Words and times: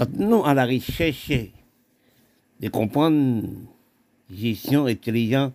Quand 0.00 0.16
nous, 0.16 0.42
à 0.46 0.54
la 0.54 0.64
recherche 0.64 1.30
de 2.58 2.68
comprendre 2.70 3.46
gestion 4.30 4.86
intelligente, 4.86 5.52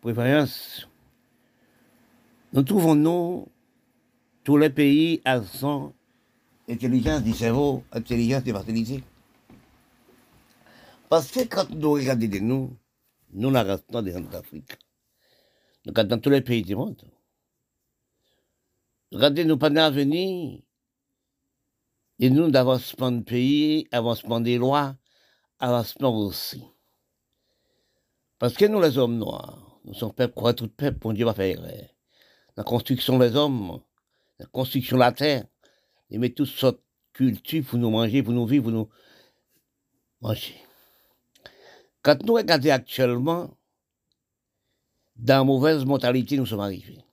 préférence, 0.00 0.88
nous 2.52 2.62
trouvons 2.62 2.94
nous 2.94 3.48
tous 4.44 4.56
les 4.56 4.70
pays 4.70 5.20
à 5.24 5.42
son 5.42 5.92
intelligence 6.68 7.24
du 7.24 7.32
cerveau, 7.32 7.82
intelligence 7.90 8.44
de 8.44 8.52
facilité. 8.52 9.02
Parce 11.08 11.32
que 11.32 11.40
quand 11.48 11.68
nous 11.70 11.90
regardons 11.90 12.28
de 12.28 12.38
nous, 12.38 12.76
nous 13.32 13.50
la 13.50 13.64
restons 13.64 14.00
des 14.00 14.12
d'Afrique. 14.12 14.78
Nous 15.84 15.90
regardons 15.90 16.18
tous 16.18 16.30
les 16.30 16.42
pays 16.42 16.62
du 16.62 16.76
monde. 16.76 17.02
Regardez 19.10 19.44
nous 19.44 19.58
pendant 19.58 19.90
venir, 19.90 20.60
et 22.22 22.30
nous 22.30 22.52
d'avancement 22.52 23.10
de 23.10 23.24
pays, 23.24 23.88
avancement 23.90 24.38
des 24.38 24.56
lois, 24.56 24.94
avancement 25.58 26.16
aussi. 26.16 26.62
Parce 28.38 28.54
que 28.54 28.64
nous, 28.64 28.80
les 28.80 28.96
hommes 28.96 29.18
noirs, 29.18 29.80
nous 29.84 29.92
sommes 29.92 30.14
peuple, 30.14 30.32
quoi 30.32 30.54
tout 30.54 30.68
peuple, 30.68 31.00
pour 31.00 31.14
Dieu 31.14 31.24
va 31.24 31.34
faire 31.34 31.60
La 32.56 32.62
construction 32.62 33.18
des 33.18 33.34
hommes, 33.34 33.80
la 34.38 34.46
construction 34.46 34.98
de 34.98 35.00
la 35.00 35.10
terre, 35.10 35.46
ils 36.10 36.20
mettent 36.20 36.36
toutes 36.36 36.46
sortes 36.46 36.76
de 36.76 36.82
cultures 37.12 37.64
pour 37.64 37.80
nous 37.80 37.90
manger, 37.90 38.22
pour 38.22 38.32
nous 38.32 38.46
vivre, 38.46 38.62
pour 38.62 38.72
nous 38.72 38.88
manger. 40.20 40.54
Quand 42.02 42.22
nous 42.22 42.34
regardons 42.34 42.70
actuellement, 42.70 43.50
dans 45.16 45.44
mauvaise 45.44 45.84
mentalité, 45.84 46.36
nous 46.36 46.46
sommes 46.46 46.60
arrivés. 46.60 47.04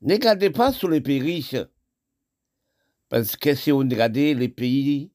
Ne 0.00 0.14
regardez 0.14 0.50
pas 0.50 0.72
sur 0.72 0.88
les 0.88 1.00
pays 1.00 1.42
parce 3.12 3.36
que 3.36 3.54
si 3.54 3.70
on 3.70 3.80
regarde 3.80 4.16
les 4.16 4.48
pays, 4.48 5.12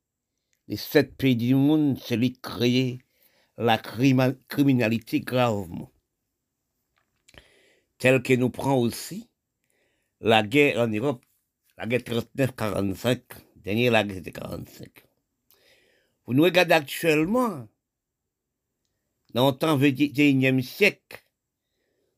les 0.68 0.78
sept 0.78 1.18
pays 1.18 1.36
du 1.36 1.56
monde, 1.56 1.98
c'est 2.00 2.16
les 2.16 2.32
créer 2.32 3.00
la 3.58 3.80
criminalité 3.80 5.22
gravement. 5.22 5.92
Tel 7.98 8.22
que 8.22 8.34
nous 8.34 8.52
prend 8.52 8.76
aussi 8.76 9.31
la 10.22 10.44
guerre 10.44 10.81
en 10.81 10.88
Europe, 10.88 11.26
la 11.76 11.88
guerre 11.88 12.02
39-45, 12.02 13.20
dernière 13.56 14.06
guerre 14.06 14.22
de 14.22 14.30
45. 14.30 14.89
Vous 16.28 16.36
nous 16.36 16.44
regardez 16.44 16.76
actuellement, 16.76 17.67
dans 19.34 19.50
le 19.50 19.58
temps 19.58 19.76
21e 19.76 20.61
siècle, 20.61 21.26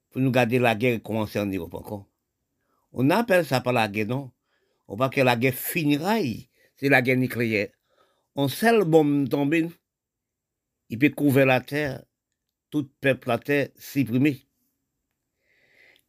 pour 0.10 0.20
nous 0.20 0.32
garder 0.32 0.60
la 0.60 0.76
guerre 0.76 1.02
commencer 1.02 1.40
en 1.40 1.46
Europe 1.46 1.76
encore. 1.76 2.06
On 2.92 3.10
appelle 3.12 3.46
ça 3.46 3.62
pas 3.62 3.72
la 3.72 3.88
guerre, 3.88 4.08
non? 4.08 4.32
On 4.92 4.96
voit 4.96 5.10
que 5.10 5.22
la 5.22 5.36
guerre 5.36 5.54
finira, 5.54 6.18
c'est 6.76 6.90
la 6.90 7.04
guerre 7.04 7.18
nucléaire. 7.18 7.70
On 8.36 8.48
sait 8.48 8.76
le 8.76 8.84
bombe 8.84 9.30
tomber, 9.30 9.70
il 10.90 10.98
peut 10.98 11.10
couvrir 11.10 11.46
la 11.46 11.62
terre, 11.62 12.04
tout 12.72 12.90
peuple 13.00 13.28
la 13.28 13.38
terre 13.38 13.70
supprimé. 13.78 14.48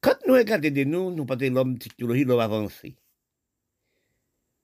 Quand 0.00 0.16
nous 0.26 0.32
regardons 0.32 0.70
de 0.70 0.84
nous, 0.84 1.10
nous 1.10 1.26
parlons 1.26 1.48
de 1.48 1.54
l'homme 1.54 1.78
technologie, 1.78 2.24
l'homme 2.24 2.40
avancé. 2.40 2.96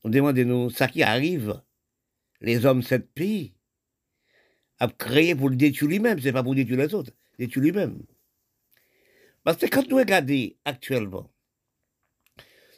On 0.03 0.09
demande 0.09 0.37
de 0.37 0.45
nous, 0.45 0.71
ça 0.71 0.89
qui 0.89 1.03
arrive, 1.03 1.61
les 2.41 2.65
hommes 2.65 2.81
de 2.81 2.87
ce 2.87 2.95
pays, 2.95 3.53
a 4.79 4.89
créé 4.89 5.35
pour 5.35 5.51
le 5.51 5.57
détruire 5.57 5.91
lui-même, 5.91 6.21
c'est 6.23 6.33
pas 6.33 6.43
pour 6.43 6.55
détruire 6.55 6.79
les 6.79 6.95
autres, 6.95 7.13
détruire 7.39 7.65
lui-même. 7.65 8.03
Parce 9.45 9.59
que 9.59 9.67
quand 9.67 9.87
nous 9.91 9.97
regardons 9.97 10.49
actuellement, 10.65 11.31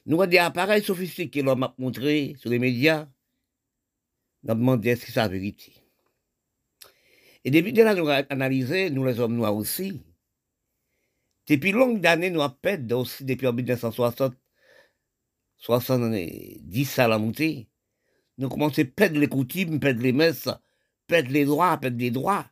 nous 0.09 0.23
avons 0.23 0.31
des 0.31 0.39
appareils 0.39 0.83
sophistiqués 0.83 1.43
l'homme 1.43 1.65
a 1.65 1.75
montré 1.77 2.35
sur 2.39 2.49
les 2.49 2.59
médias, 2.59 3.07
nous 4.43 4.51
avons 4.51 4.61
demandé 4.61 4.89
est-ce 4.89 5.05
que 5.05 5.13
c'est 5.13 5.21
la 5.21 5.29
vérité? 5.29 5.75
Et 7.45 7.51
depuis 7.51 7.75
que 7.75 7.83
nous 7.83 8.09
avons 8.09 8.27
analysé, 8.31 8.89
nous 8.89 9.05
les 9.05 9.21
hommes 9.21 9.37
noirs 9.37 9.55
aussi, 9.55 10.03
depuis 11.47 11.73
longues 11.73 12.07
années, 12.07 12.31
nous 12.31 12.41
avons 12.41 12.55
perdu 12.55 12.95
aussi, 12.95 13.25
depuis 13.27 13.53
1960, 13.53 14.35
70 15.59 16.99
à 16.99 17.09
la 17.09 17.19
montée, 17.19 17.69
nous 18.39 18.49
commençons 18.49 18.81
à 18.81 18.85
perdre 18.87 19.21
les 19.21 19.29
coutumes, 19.29 19.79
perdre 19.79 20.01
les 20.01 20.13
messes, 20.13 20.49
perdre 21.07 21.31
les 21.31 21.45
droits, 21.45 21.77
perdre 21.77 21.99
les 21.99 22.11
droits. 22.11 22.51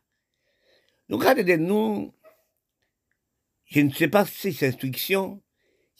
Donc, 1.09 1.21
regardez 1.21 1.57
nous, 1.57 2.13
je 3.65 3.79
ne 3.79 3.89
sais 3.89 4.09
pas 4.09 4.27
si 4.27 4.53
c'est 4.53 4.67
instruction, 4.67 5.41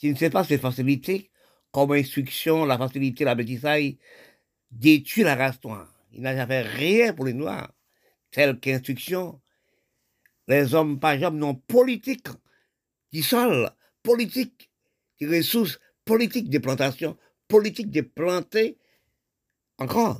je 0.03 0.09
ne 0.09 0.15
sais 0.15 0.29
pas 0.29 0.43
si 0.43 0.49
c'est 0.49 0.57
facilité, 0.59 1.31
comme 1.77 1.91
instruction, 1.91 2.65
la 2.65 2.75
facilité, 2.75 3.23
la 3.23 3.35
bêtise, 3.35 3.95
détruit 4.71 5.23
la 5.23 5.35
race 5.35 5.63
noire. 5.63 5.87
Il 6.11 6.21
n'a 6.21 6.35
jamais 6.35 6.61
rien 6.61 7.13
pour 7.13 7.25
les 7.25 7.33
Noirs, 7.33 7.71
tel 8.31 8.59
qu'instruction. 8.59 9.39
Les 10.47 10.73
hommes, 10.73 10.99
par 10.99 11.11
exemple, 11.11 11.37
non 11.37 11.53
politiques, 11.53 12.29
qui 13.11 13.21
sol, 13.21 13.69
politique, 14.01 14.71
qui 15.19 15.27
ressources, 15.27 15.79
politique 16.03 16.49
des 16.49 16.59
plantations, 16.59 17.15
politique 17.47 17.91
des 17.91 18.01
plantés, 18.01 18.79
encore. 19.77 20.19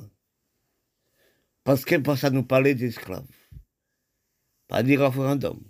Parce 1.64 1.84
que 1.84 1.96
pour 1.96 2.16
ça 2.16 2.30
nous 2.30 2.44
parler 2.44 2.76
d'esclaves. 2.76 3.26
Pas 4.68 4.84
dire 4.84 5.00
référendum. 5.00 5.60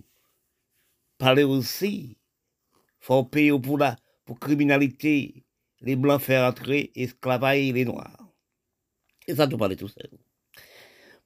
Parler 1.17 1.45
aussi, 1.45 2.19
faut 3.01 3.25
payer 3.25 3.59
pour 3.59 3.79
la 3.79 3.97
pour 4.27 4.39
criminalité, 4.39 5.47
les 5.81 5.97
blancs 5.97 6.21
faire 6.21 6.49
entrer, 6.49 6.91
esclavager 6.95 7.73
les 7.73 7.85
noirs. 7.85 8.29
Et 9.27 9.35
ça, 9.35 9.47
nous 9.47 9.59
parler 9.59 9.77
tout 9.77 9.89
ça. 9.89 10.01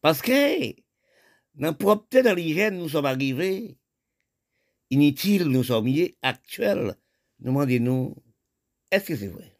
Parce 0.00 0.20
que, 0.20 0.74
dans 1.54 1.74
propre 1.74 2.20
dans 2.20 2.34
l'hygiène, 2.34 2.78
nous 2.78 2.88
sommes 2.88 3.06
arrivés, 3.06 3.78
inutiles, 4.90 5.44
nous 5.44 5.64
sommes 5.64 5.86
liés, 5.86 6.16
actuels. 6.22 6.96
Nous 7.38 7.52
demandons-nous, 7.52 8.16
est-ce 8.90 9.06
que 9.06 9.16
c'est 9.16 9.28
vrai? 9.28 9.56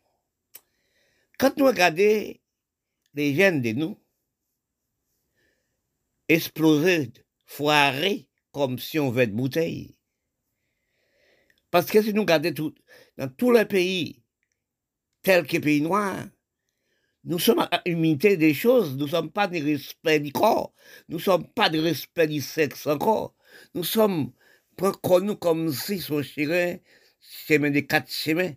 Quand 1.38 1.56
nous 1.56 1.66
regardons 1.66 2.34
les 3.14 3.34
gènes 3.34 3.62
de 3.62 3.72
nous, 3.72 3.98
exploser, 6.28 7.12
foirer, 7.47 8.28
comme 8.52 8.78
si 8.78 8.98
on 8.98 9.10
veut 9.10 9.26
de 9.26 9.32
bouteille. 9.32 9.97
Parce 11.70 11.86
que 11.86 12.02
si 12.02 12.12
nous 12.12 12.22
regardons 12.22 12.52
tout, 12.52 12.75
dans 13.16 13.28
tous 13.28 13.50
les 13.50 13.64
pays, 13.64 14.22
tels 15.22 15.47
que 15.47 15.59
pays 15.59 15.81
noirs, 15.81 16.27
nous 17.25 17.38
sommes 17.38 17.60
à 17.60 17.83
l'unité 17.87 18.37
des 18.37 18.55
choses, 18.55 18.97
nous 18.97 19.06
ne 19.06 19.10
sommes 19.10 19.31
pas 19.31 19.47
de 19.47 19.62
respect 19.62 20.21
du 20.21 20.33
corps, 20.33 20.75
nous 21.09 21.19
ne 21.19 21.22
sommes 21.22 21.47
pas 21.47 21.71
de 21.71 21.78
respect 21.78 22.27
du 22.27 22.41
sexe 22.41 22.87
encore, 22.87 23.34
nous 23.75 23.84
sommes 23.84 24.32
connus 25.03 25.37
comme 25.37 25.72
si 25.72 26.00
son 26.00 26.22
chemin, 26.22 26.77
chemin 27.21 27.71
des 27.71 27.87
quatre 27.87 28.11
chemins. 28.11 28.53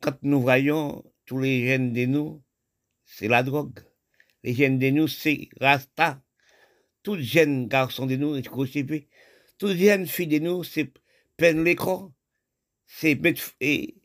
Quand 0.00 0.18
nous 0.22 0.40
voyons 0.40 1.04
tous 1.24 1.38
les 1.38 1.68
jeunes 1.68 1.92
de 1.92 2.06
nous, 2.06 2.42
c'est 3.04 3.28
la 3.28 3.42
drogue 3.42 3.80
les 4.44 4.54
jeunes 4.54 4.78
de 4.78 4.90
nous, 4.90 5.08
c'est 5.08 5.48
Rasta. 5.58 6.22
Tous 7.02 7.14
les 7.16 7.24
jeunes 7.24 7.66
garçons 7.66 8.06
de 8.06 8.16
nous, 8.16 8.36
c'est 8.36 8.46
crucifié. 8.46 9.08
Toutes 9.58 9.70
les 9.70 9.86
jeunes 9.86 10.06
filles 10.06 10.28
de 10.28 10.38
nous, 10.38 10.62
c'est 10.62 10.92
peine 11.36 11.64
l'écran. 11.64 12.12
C'est 12.86 13.14
mettre, 13.14 13.52
et, 13.60 13.96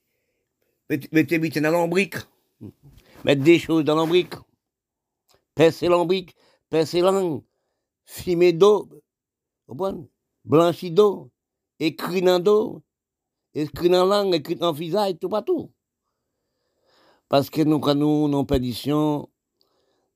mettre, 0.90 1.60
dans 1.62 1.72
l'ombrique. 1.72 2.16
Mettre 3.24 3.44
des 3.44 3.60
choses 3.60 3.84
dans 3.84 3.96
l'ombrique. 3.96 4.34
Percer 5.56 5.88
l'ombrique, 5.88 6.36
percer 6.70 7.02
langue, 7.02 7.44
fumer 8.06 8.54
d'eau, 8.54 8.88
blanchi 10.46 10.90
d'eau, 10.90 11.32
écrit 11.80 12.22
dans 12.22 12.40
d'eau, 12.40 12.82
écrit 13.54 13.90
dans 13.90 14.06
langue, 14.06 14.36
écrit 14.36 14.56
dans 14.56 14.72
visage, 14.72 15.16
tout 15.20 15.28
partout. 15.28 15.70
Parce 17.28 17.50
que 17.50 17.62
nous, 17.62 17.80
quand 17.80 17.96
nous, 17.96 18.32
en 18.34 18.46
perdition, 18.46 19.30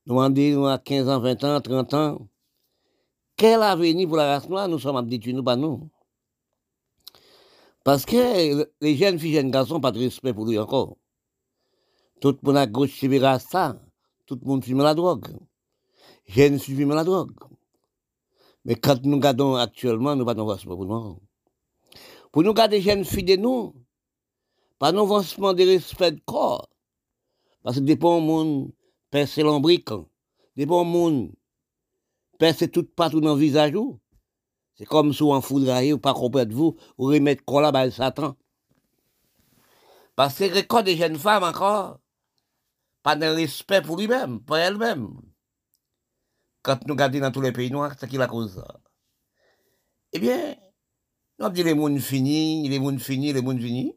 nous 0.06 0.22
avons 0.22 0.66
à 0.66 0.80
15 0.80 1.10
ans, 1.10 1.20
20 1.20 1.44
ans, 1.44 1.62
30 1.62 1.94
ans. 1.94 2.28
Quel 3.36 3.62
avenir 3.62 4.08
pour 4.08 4.18
la 4.18 4.28
race 4.28 4.48
noire 4.48 4.68
nous 4.68 4.80
sommes 4.80 4.96
habitués, 4.96 5.34
nous, 5.34 5.44
pas 5.44 5.56
nous 5.56 5.90
Parce 7.84 8.06
que 8.06 8.70
les 8.82 8.96
jeunes 8.96 9.20
filles, 9.20 9.34
jeunes 9.34 9.52
garçons, 9.52 9.80
pas 9.80 9.92
de 9.92 10.00
respect 10.00 10.34
pour 10.34 10.46
lui 10.46 10.58
encore. 10.58 10.98
Tout 12.22 12.38
le 12.42 12.48
monde 12.48 12.58
à 12.58 12.66
gauche, 12.66 13.04
ça. 13.40 13.82
Tout 14.26 14.40
le 14.42 14.48
monde 14.48 14.64
fume 14.64 14.82
la 14.82 14.94
drogue. 14.94 15.28
Jeunes 16.26 16.60
fument 16.60 16.96
la 16.96 17.04
drogue. 17.04 17.34
Mais 18.64 18.76
quand 18.76 19.04
nous 19.04 19.18
regardons 19.18 19.56
actuellement, 19.56 20.16
nous 20.16 20.24
pas 20.24 20.34
de 20.34 20.42
respect 20.42 20.70
pour 20.70 20.86
nous. 20.86 21.20
Pour 22.32 22.44
nous 22.44 22.54
garder 22.54 22.80
jeunes 22.80 23.04
filles 23.04 23.24
de 23.24 23.36
nous, 23.36 23.76
pas 24.80 24.92
de 24.94 25.68
respect 25.68 26.12
de 26.12 26.22
corps. 26.26 26.70
Parce 27.64 27.78
que 27.78 27.82
dépend 27.82 28.20
du 28.20 28.28
monde 28.28 28.72
percer 29.14 29.44
l'ombrique, 29.44 29.90
des 30.56 30.66
bons 30.66 30.84
monde, 30.84 31.32
percer 32.40 32.68
tout 32.68 32.84
partout 32.84 33.22
dans 33.22 33.36
le 33.36 33.40
visage. 33.40 33.74
C'est 34.84 34.88
comme 34.90 35.14
si 35.14 35.24
on 35.24 35.40
foudrait 35.40 35.94
ou 35.94 35.98
pas 35.98 36.14
comprendre 36.14 36.54
vous, 36.54 36.76
ou 36.98 37.06
remettre 37.06 37.46
quoi 37.46 37.62
là-bas 37.62 37.90
Satan? 37.90 38.36
Parce 40.14 40.38
que 40.38 40.54
record 40.54 40.84
des 40.84 40.98
jeunes 40.98 41.18
femmes 41.18 41.46
encore, 41.46 42.02
pas 43.02 43.16
de 43.16 43.26
respect 43.28 43.82
pour 43.82 43.96
lui-même, 43.96 44.42
pour 44.42 44.58
elle-même. 44.58 45.22
Quand 46.64 46.86
nous 46.86 46.96
regardons 46.96 47.22
dans 47.22 47.32
tous 47.32 47.40
les 47.40 47.54
pays 47.54 47.72
noirs, 47.72 47.94
c'est 47.98 48.10
qui 48.10 48.18
la 48.18 48.28
cause? 48.28 48.62
Eh 50.12 50.20
bien, 50.20 50.58
nous 51.40 51.46
avons 51.46 51.54
dit 51.54 51.64
les 51.64 51.76
mondes 51.76 52.00
finis, 52.00 52.68
les 52.68 52.80
mondes 52.80 53.00
finis, 53.00 53.32
les 53.32 53.42
mondes 53.42 53.62
finis. 53.62 53.96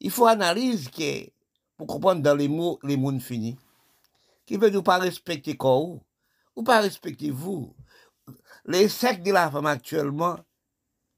Il 0.00 0.10
faut 0.10 0.24
analyser 0.24 0.90
que, 0.90 1.30
pour 1.76 1.86
comprendre 1.86 2.22
dans 2.22 2.34
les 2.34 2.48
mots 2.48 2.78
les 2.82 2.96
mondes 2.96 3.20
finis, 3.20 3.58
qui 4.46 4.56
veut 4.56 4.70
nous 4.70 4.82
pas 4.82 4.96
respecter 4.96 5.54
quoi 5.54 6.00
ou 6.56 6.62
pas 6.64 6.80
respecter 6.80 7.30
vous. 7.30 7.74
Les 8.66 8.88
sectes 8.88 9.24
de 9.24 9.32
la 9.32 9.50
femme 9.50 9.66
actuellement, 9.66 10.38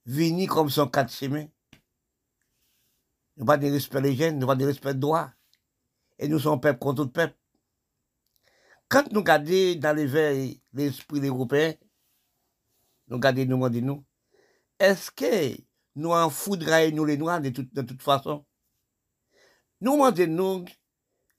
viennent 0.05 0.47
comme 0.47 0.71
son 0.71 0.89
quatre 0.89 1.13
chemins. 1.13 1.47
Nous 3.37 3.45
pas 3.45 3.59
de 3.59 3.71
respect 3.71 4.01
les 4.01 4.17
jeunes, 4.17 4.39
nous 4.39 4.47
pas 4.47 4.57
de 4.57 4.65
respect 4.65 4.95
de 4.95 5.01
droit. 5.01 5.31
Et 6.19 6.29
nous 6.29 6.39
sommes 6.39 6.61
peuple 6.61 6.79
contre 6.79 7.05
peuple. 7.05 7.37
Quand 8.89 9.11
nous 9.13 9.21
regardons 9.21 9.75
dans 9.79 9.97
les 9.97 10.07
verres 10.07 10.55
l'esprit 10.73 11.27
européen, 11.27 11.75
nous 13.09 13.17
regardons 13.17 13.43
nous 13.43 13.69
demandons 13.69 14.05
est-ce 14.79 15.11
que 15.11 15.57
nous 15.95 16.11
en 16.11 16.29
foudroyons 16.31 16.95
nous 16.95 17.05
les 17.05 17.17
noirs 17.17 17.41
de 17.41 17.51
toute, 17.51 17.73
de 17.73 17.83
toute 17.83 18.03
façon? 18.03 18.45
Nous 19.81 19.93
demandons 19.93 20.27
nous, 20.27 20.65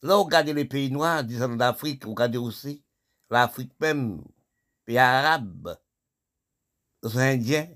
là, 0.02 0.18
on 0.18 0.24
regarde 0.24 0.50
les 0.50 0.66
pays 0.66 0.92
noirs, 0.92 1.24
disons 1.24 1.56
d'Afrique, 1.56 2.06
on 2.06 2.12
regarde 2.12 2.36
aussi 2.38 2.84
l'Afrique 3.30 3.74
même, 3.80 4.24
pays 4.86 4.98
arabes, 4.98 5.70
les 5.70 5.87
Indiens, 7.04 7.70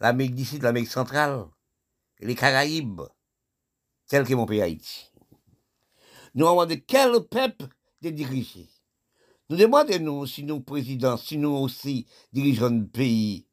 l'Amérique 0.00 0.34
du 0.34 0.44
Sud, 0.44 0.62
l'Amérique 0.62 0.90
centrale, 0.90 1.46
les 2.20 2.34
Caraïbes, 2.34 3.02
tel 4.06 4.26
que 4.26 4.34
mon 4.34 4.46
pays 4.46 4.62
Haïti. 4.62 5.10
Nous 6.34 6.46
demandons 6.46 6.80
quel 6.86 7.20
peuple 7.28 7.68
de 8.00 8.10
diriger? 8.10 8.68
Nous 9.48 9.56
demandons 9.56 10.26
si 10.26 10.42
nous 10.42 10.60
présidents, 10.60 11.16
si 11.16 11.36
nous 11.38 11.50
aussi 11.50 12.06
dirigeons 12.32 12.70
le 12.70 12.88
pays, 12.88 13.46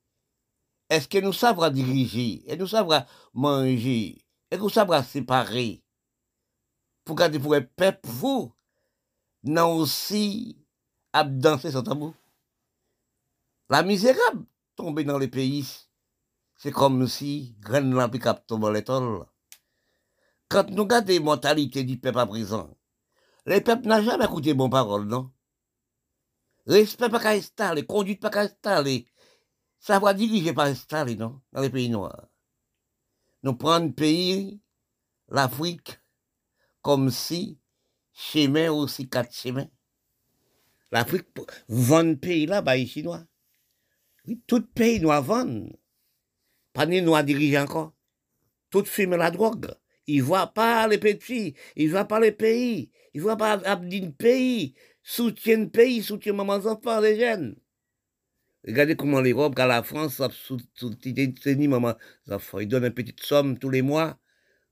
est-ce 0.89 1.07
que 1.07 1.19
nous 1.19 1.33
savons 1.33 1.69
diriger, 1.69 2.43
et 2.51 2.57
nous 2.57 2.67
savons 2.67 3.03
manger, 3.33 4.25
et 4.49 4.57
nous 4.57 4.69
savons 4.69 5.01
séparer, 5.03 5.83
pour 7.05 7.15
garder 7.15 7.39
pour 7.39 7.53
un 7.53 7.61
peuple, 7.61 8.09
vous, 8.09 8.53
non 9.43 9.75
aussi 9.75 10.57
à 11.13 11.23
danser 11.23 11.71
sans 11.71 11.83
tambour. 11.83 12.13
La 13.71 13.83
misérable 13.83 14.43
tomber 14.75 15.05
dans 15.05 15.17
les 15.17 15.29
pays, 15.29 15.65
c'est 16.57 16.73
comme 16.73 17.07
si 17.07 17.55
graine 17.61 17.93
lampe 17.93 18.19
tombe 18.45 18.65
dans. 18.65 19.25
Quand 20.49 20.69
nous 20.71 20.83
regardons 20.83 21.07
les 21.07 21.21
mentalités 21.21 21.85
du 21.85 21.97
peuple 21.97 22.19
à 22.19 22.25
présent, 22.25 22.77
le 23.45 23.61
peuple 23.61 23.87
n'a 23.87 24.03
jamais 24.03 24.25
écouté 24.25 24.53
bon 24.53 24.69
parole, 24.69 25.05
non? 25.05 25.31
Respect 26.67 27.07
pas 27.07 27.21
qu'à 27.21 27.29
installer, 27.29 27.85
conduite 27.85 28.19
pas 28.19 28.29
qu'à 28.29 28.41
installer, 28.41 29.07
savoir 29.79 30.15
diriger 30.15 30.51
pas 30.51 30.65
installer, 30.65 31.15
non? 31.15 31.41
Dans 31.53 31.61
les 31.61 31.69
pays 31.69 31.89
noirs. 31.89 32.27
Nous 33.41 33.55
prenons 33.55 33.93
pays, 33.93 34.59
l'Afrique, 35.29 35.97
comme 36.81 37.09
si 37.09 37.57
chemin 38.11 38.69
aussi 38.69 39.07
quatre 39.07 39.33
chemins. 39.33 39.69
L'Afrique 40.91 41.29
vend 41.69 42.15
pays 42.15 42.47
là, 42.47 42.61
bas 42.61 42.75
les 42.75 42.85
Chinois. 42.85 43.23
Tout 44.47 44.65
pays 44.73 44.99
doit 44.99 45.21
vendre. 45.21 45.69
Pas 46.73 46.85
nous 46.85 47.23
diriger 47.23 47.59
encore. 47.59 47.93
Tout 48.69 48.85
fume 48.85 49.15
la 49.15 49.31
drogue. 49.31 49.73
Il 50.07 50.23
voit 50.23 50.47
pas 50.47 50.87
les 50.87 50.97
petits, 50.97 51.55
il 51.75 51.91
voit 51.91 52.05
pas 52.05 52.19
les 52.19 52.31
pays, 52.31 52.89
il 53.13 53.21
voit 53.21 53.37
pas 53.37 53.53
abdin 53.65 54.11
pays, 54.11 54.73
soutient 55.03 55.67
pays, 55.67 56.01
soutient 56.01 56.33
maman 56.33 56.55
enfants, 56.55 56.99
les 56.99 57.19
jeunes. 57.19 57.55
Regardez 58.67 58.95
comment 58.95 59.21
l'Europe, 59.21 59.55
la 59.67 59.83
France, 59.83 60.19
maman 61.67 61.93
ils 62.59 62.67
donnent 62.67 62.85
une 62.85 62.93
petite 62.93 63.23
somme 63.23 63.57
tous 63.57 63.69
les 63.69 63.81
mois 63.81 64.19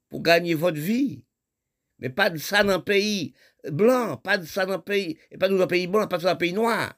pour 0.09 0.21
gagner 0.21 0.55
votre 0.55 0.77
vie. 0.77 1.23
Mais 1.99 2.09
pas 2.09 2.29
de 2.29 2.37
ça 2.37 2.63
dans 2.63 2.77
le 2.77 2.83
pays 2.83 3.33
blanc, 3.71 4.17
pas 4.17 4.37
de 4.37 4.45
ça 4.45 4.65
dans 4.65 4.77
le 4.77 4.81
pays, 4.81 5.17
et 5.31 5.37
pas 5.37 5.49
dans 5.49 5.57
le 5.57 5.67
pays 5.67 5.87
blanc, 5.87 6.07
pas 6.07 6.17
dans 6.17 6.31
le 6.31 6.37
pays 6.37 6.53
noir. 6.53 6.93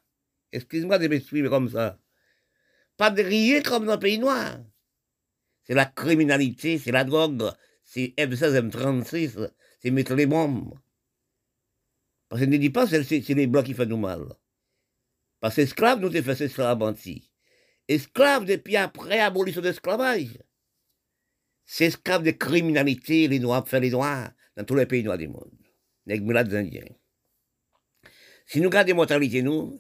Excuse-moi 0.52 0.98
de 1.00 1.08
m'exprimer 1.08 1.50
comme 1.50 1.70
ça. 1.70 2.00
Pas 2.98 3.10
de 3.12 3.22
rire 3.22 3.64
comme 3.64 3.86
dans 3.86 3.94
le 3.94 4.00
pays 4.00 4.20
noir. 4.20 4.60
C'est 5.64 5.74
la 5.74 5.86
criminalité, 5.86 6.78
c'est 6.78 6.92
la 6.92 7.04
drogue, 7.04 7.52
c'est 7.84 8.14
M16, 8.18 8.70
M36, 8.70 9.52
c'est 9.80 9.92
mettre 9.92 10.16
les 10.16 10.26
bombes. 10.26 10.78
Parce 12.30 12.42
que 12.42 12.48
ne 12.48 12.58
dit 12.58 12.70
pas 12.70 12.88
c'est 12.88 13.28
les 13.30 13.48
blancs 13.48 13.66
qui 13.66 13.74
font 13.74 13.86
nous 13.86 13.98
mal. 13.98 14.26
Parce 15.40 15.56
que 15.56 15.62
esclaves 15.62 16.00
nous 16.00 16.16
avons 16.16 16.36
fait 16.36 16.46
esclaves 16.46 16.82
anti. 16.82 17.32
Esclaves 17.88 18.46
depuis 18.46 18.78
après 18.78 19.18
l'abolition 19.18 19.62
de 19.62 19.68
l'esclavage. 19.68 20.38
C'est 21.66 21.86
esclaves 21.86 22.24
de 22.24 22.32
criminalité, 22.32 23.28
les 23.28 23.40
noirs 23.40 23.68
font 23.68 23.80
les 23.80 23.90
noirs 23.90 24.32
dans 24.56 24.64
tous 24.64 24.76
les 24.76 24.86
pays 24.86 25.04
noirs 25.04 25.18
du 25.18 25.28
monde. 25.28 25.52
Les 26.06 26.20
indiens. 26.20 26.86
Si 28.46 28.60
nous 28.60 28.70
regardons 28.70 28.96
mortalité, 28.96 29.42
nous, 29.42 29.80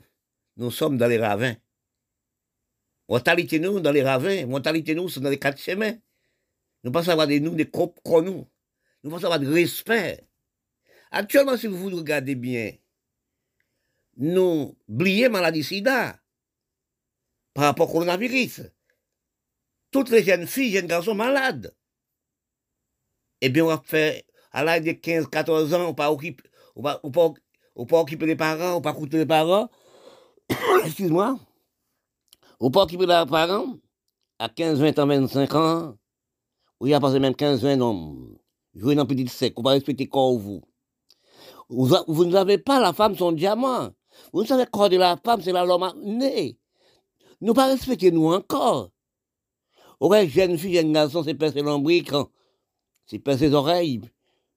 nous 0.57 0.71
sommes 0.71 0.97
dans 0.97 1.07
les 1.07 1.17
ravins. 1.17 1.55
Mortalité, 3.11 3.59
nous, 3.59 3.81
dans 3.81 3.91
les 3.91 4.03
ravins. 4.03 4.45
Mortalité, 4.45 4.95
nous, 4.95 5.09
c'est 5.09 5.19
dans 5.19 5.29
les 5.29 5.37
quatre 5.37 5.59
chemins. 5.59 5.95
Nous 6.81 6.93
pensons 6.93 7.11
avoir 7.11 7.27
des 7.27 7.41
nous, 7.41 7.53
des 7.53 7.69
comme 7.69 8.23
nous. 8.23 8.47
Nous 9.03 9.11
pensons 9.11 9.25
avoir 9.25 9.41
de 9.41 9.51
respect. 9.51 10.25
Actuellement, 11.11 11.57
si 11.57 11.67
vous 11.67 11.89
regardez 11.89 12.35
bien, 12.35 12.71
nous 14.15 14.77
oublions 14.87 15.29
maladie 15.29 15.61
sida 15.61 16.21
par 17.53 17.65
rapport 17.65 17.89
au 17.89 17.91
coronavirus. 17.91 18.61
Toutes 19.91 20.09
les 20.09 20.23
jeunes 20.23 20.47
filles, 20.47 20.71
jeunes 20.71 20.87
garçons 20.87 21.13
malades. 21.13 21.75
Eh 23.41 23.49
bien, 23.49 23.65
on 23.65 23.67
va 23.67 23.83
faire 23.83 24.21
à 24.53 24.63
l'âge 24.63 24.83
de 24.83 24.93
15, 24.93 25.27
14 25.27 25.73
ans, 25.73 25.89
on 25.89 25.93
pas 25.93 26.13
occuper, 26.13 26.49
on 26.77 26.81
pas 26.81 27.99
occuper 27.99 28.25
les 28.25 28.37
parents, 28.37 28.77
on 28.77 28.81
pas 28.81 28.93
coûter 28.93 29.17
les 29.17 29.25
parents. 29.25 29.69
Excuse-moi. 30.85 31.37
On 32.63 32.69
pas 32.69 32.83
occuper 32.83 33.07
les 33.07 33.25
parents. 33.27 33.75
À 34.37 34.47
15, 34.47 34.79
20 34.79 34.99
ans, 34.99 35.07
25 35.07 35.55
ans, 35.55 35.97
ou 36.79 36.87
y 36.87 36.93
a 36.93 36.99
passé 36.99 37.19
même 37.19 37.35
15, 37.35 37.63
20 37.63 37.81
ans. 37.81 38.15
Jouer 38.75 38.95
dans 38.95 39.05
petit 39.05 39.27
sec, 39.27 39.53
on 39.57 39.63
va 39.63 39.71
respecter 39.71 40.07
corps 40.07 40.37
vous. 40.37 40.61
Vous, 41.69 41.95
vous 42.07 42.25
n'avez 42.25 42.59
pas 42.59 42.79
la 42.79 42.93
femme 42.93 43.15
son 43.15 43.31
diamant. 43.31 43.89
Vous 44.31 44.45
savez 44.45 44.65
corps 44.71 44.89
de 44.89 44.97
la 44.97 45.18
femme, 45.18 45.41
c'est 45.41 45.51
la 45.51 45.65
l'homme 45.65 45.91
né. 46.03 46.57
Nous 47.41 47.53
pas 47.53 47.65
respecter 47.65 48.11
nous 48.11 48.31
encore. 48.31 48.91
Ouais, 49.99 50.27
jeune 50.27 50.57
fille, 50.57 50.75
jeune 50.75 50.94
garçon, 50.94 51.23
c'est 51.23 51.33
percer 51.33 51.61
l'ombrique, 51.61 52.11
c'est 53.07 53.19
percer 53.19 53.49
les 53.49 53.53
oreilles, 53.56 54.01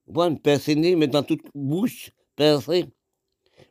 Bon, 0.07 0.37
percer 0.37 0.75
mais 0.75 1.07
dans 1.07 1.23
toute 1.23 1.47
bouche, 1.55 2.11
percer. 2.37 2.85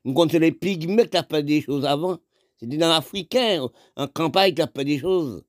Nous 0.03 0.13
comptons 0.13 0.39
les 0.39 0.51
pygmées 0.51 1.07
qui 1.07 1.17
ont 1.17 1.23
fait 1.29 1.43
des 1.43 1.61
choses 1.61 1.85
avant. 1.85 2.17
C'est 2.63 2.69
des 2.69 2.81
Africains, 2.81 3.67
en 3.97 4.07
campagne, 4.07 4.53
qui 4.53 4.61
ont 4.61 4.69
fait 4.73 4.85
des 4.85 4.97
choses. 4.97 5.43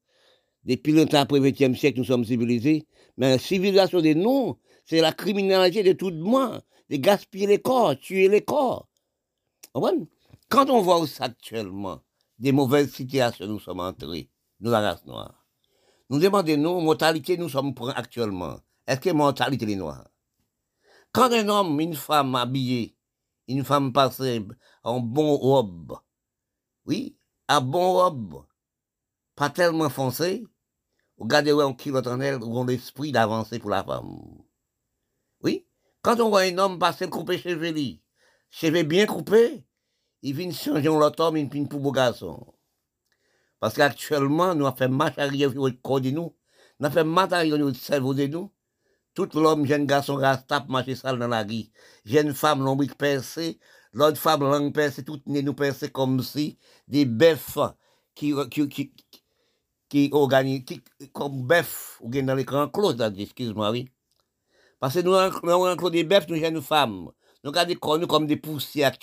Depuis 0.64 0.90
le 0.90 1.06
temps 1.06 1.20
après 1.20 1.38
le 1.38 1.48
XXe 1.48 1.78
siècle, 1.78 1.98
nous 1.98 2.04
sommes 2.04 2.24
civilisés. 2.24 2.88
Mais 3.16 3.30
la 3.30 3.38
civilisation 3.38 4.00
des 4.00 4.16
noms, 4.16 4.58
c'est 4.84 5.00
la 5.00 5.12
criminalité 5.12 5.84
de 5.84 5.92
tout 5.92 6.10
le 6.10 6.16
monde. 6.16 6.60
De 6.90 6.96
gaspiller 6.96 7.46
les 7.46 7.62
corps, 7.62 7.96
tuer 7.96 8.26
les 8.26 8.40
corps. 8.40 8.88
Quand 10.48 10.68
on 10.70 10.80
voit 10.82 11.04
actuellement 11.20 12.00
des 12.40 12.50
mauvaises 12.50 12.90
situations, 12.90 13.46
nous 13.46 13.60
sommes 13.60 13.78
entrés, 13.78 14.28
nous, 14.58 14.72
la 14.72 14.80
race 14.80 15.06
noire. 15.06 15.46
Nous 16.10 16.18
demandons, 16.18 16.56
nous, 16.56 16.80
mortalité, 16.80 17.36
nous 17.36 17.48
sommes 17.48 17.74
actuellement. 17.94 18.56
Est-ce 18.88 19.00
que 19.00 19.10
mortalité 19.10 19.66
les 19.66 19.76
noirs? 19.76 20.08
Quand 21.12 21.30
un 21.30 21.48
homme, 21.48 21.78
une 21.78 21.94
femme 21.94 22.34
habillée, 22.34 22.96
une 23.46 23.62
femme 23.62 23.92
passée 23.92 24.44
en 24.82 24.98
bon 24.98 25.36
robe, 25.36 25.96
oui, 26.86 27.16
en 27.48 27.60
bon 27.60 27.92
robe, 27.92 28.44
pas 29.34 29.50
tellement 29.50 29.90
foncé, 29.90 30.44
on 31.18 31.74
kilote 31.74 32.06
en 32.06 32.20
elle, 32.20 32.42
où 32.42 32.58
on 32.58 32.64
l'esprit 32.64 33.12
d'avancer 33.12 33.58
pour 33.58 33.70
la 33.70 33.84
femme. 33.84 34.42
Oui, 35.40 35.66
quand 36.02 36.20
on 36.20 36.28
voit 36.28 36.42
un 36.42 36.58
homme 36.58 36.78
passer 36.78 37.08
couper 37.08 37.38
cheveux, 37.38 37.74
cheveux 38.50 38.82
bien 38.82 39.06
coupés, 39.06 39.64
il 40.22 40.34
vient 40.34 40.50
changer 40.50 40.82
l'autre 40.82 41.22
homme, 41.22 41.36
il 41.36 41.48
vient 41.48 41.64
pour 41.64 41.80
beau 41.80 41.92
garçon. 41.92 42.54
Parce 43.60 43.74
qu'actuellement, 43.74 44.54
nous 44.54 44.66
avons 44.66 44.76
fait 44.76 44.88
marche 44.88 45.18
arrière 45.18 45.50
sur 45.50 45.66
le 45.66 45.72
corps 45.72 46.00
de 46.00 46.10
nous, 46.10 46.36
nous 46.80 46.86
avons 46.86 46.94
fait 46.94 47.04
marche 47.04 47.32
arrière 47.32 47.56
sur 47.56 47.66
le 47.66 47.74
cerveau 47.74 48.14
de 48.14 48.26
nous, 48.26 48.52
tout 49.14 49.28
l'homme, 49.34 49.64
jeune 49.64 49.86
garçon, 49.86 50.20
tape, 50.48 50.68
marcher 50.68 50.96
sale 50.96 51.18
dans 51.18 51.28
la 51.28 51.44
vie. 51.44 51.70
Jeune 52.04 52.34
femme, 52.34 52.64
lombrique 52.64 52.96
percée, 52.96 53.58
l'autre 53.94 54.18
femme, 54.18 54.42
langue 54.42 54.72
percée, 54.72 55.04
tout 55.04 55.20
nous 55.26 55.54
percée 55.54 55.88
comme 55.88 56.22
si 56.22 56.58
des 56.88 57.04
bœufs 57.04 57.58
qui, 58.14 58.34
qui, 58.50 58.68
qui, 58.68 58.92
qui 59.88 60.10
organisent, 60.12 60.64
comme 61.12 61.46
bœufs, 61.46 61.98
ou 62.00 62.10
dans 62.10 62.34
l'écran 62.34 62.68
clos, 62.68 63.00
excuse-moi, 63.00 63.70
oui. 63.70 63.88
Parce 64.80 64.94
que 64.94 65.00
nous, 65.00 65.14
avons 65.14 65.90
des 65.90 66.04
bœufs, 66.04 66.26
nous, 66.28 66.36
jeunes 66.36 66.60
femmes. 66.60 67.10
nous 67.42 67.50
regardons 67.50 68.06
comme 68.06 68.26
des 68.26 68.36
poussières. 68.36 68.96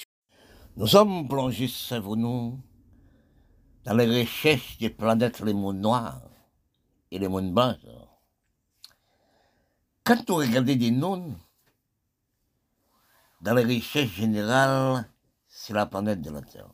Nous 0.78 0.88
sommes 0.88 1.28
plongés, 1.28 1.68
savons-nous, 1.68 2.60
dans 3.84 3.94
les 3.96 4.22
recherches 4.22 4.78
des 4.78 4.90
planètes, 4.90 5.40
les 5.40 5.54
mondes 5.54 5.80
noirs 5.80 6.22
et 7.10 7.20
les 7.20 7.28
mondes 7.28 7.54
blancs. 7.54 7.78
Quand 10.04 10.30
on 10.30 10.36
regarde 10.36 10.66
des 10.66 10.92
noms, 10.92 11.36
dans 13.42 13.56
les 13.56 13.64
recherches 13.64 14.16
générales, 14.16 15.10
c'est 15.48 15.74
la 15.74 15.86
planète 15.86 16.22
de 16.22 16.30
la 16.30 16.42
Terre. 16.42 16.70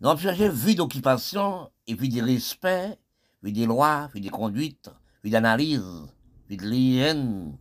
Nous 0.00 0.08
avons 0.08 0.20
cherché 0.20 0.48
vie 0.48 0.74
d'occupation 0.74 1.70
et 1.86 1.94
vie 1.94 2.08
de 2.08 2.20
respect, 2.22 2.98
vie 3.42 3.52
des 3.52 3.66
lois, 3.66 4.10
vie 4.12 4.20
des 4.20 4.30
conduites, 4.30 4.90
vie 5.22 5.30
d'analyse, 5.30 6.08
vie 6.48 6.56
de 6.56 6.66
l'hygiène, 6.66 7.56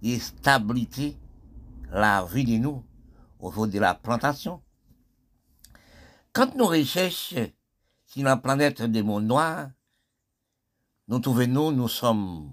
de 0.00 0.18
stabilité, 0.18 1.18
la 1.90 2.24
vie 2.24 2.44
de 2.44 2.56
nous, 2.58 2.84
au 3.40 3.48
niveau 3.48 3.66
de 3.66 3.80
la 3.80 3.94
plantation. 3.94 4.62
Quand 6.32 6.54
nous 6.54 6.66
recherchons 6.66 7.50
sur 8.04 8.22
la 8.22 8.36
planète 8.36 8.82
des 8.82 9.02
mondes 9.02 9.26
noirs, 9.26 9.70
nous 11.08 11.18
trouvons, 11.18 11.46
nous, 11.48 11.72
nous 11.72 11.88
sommes, 11.88 12.52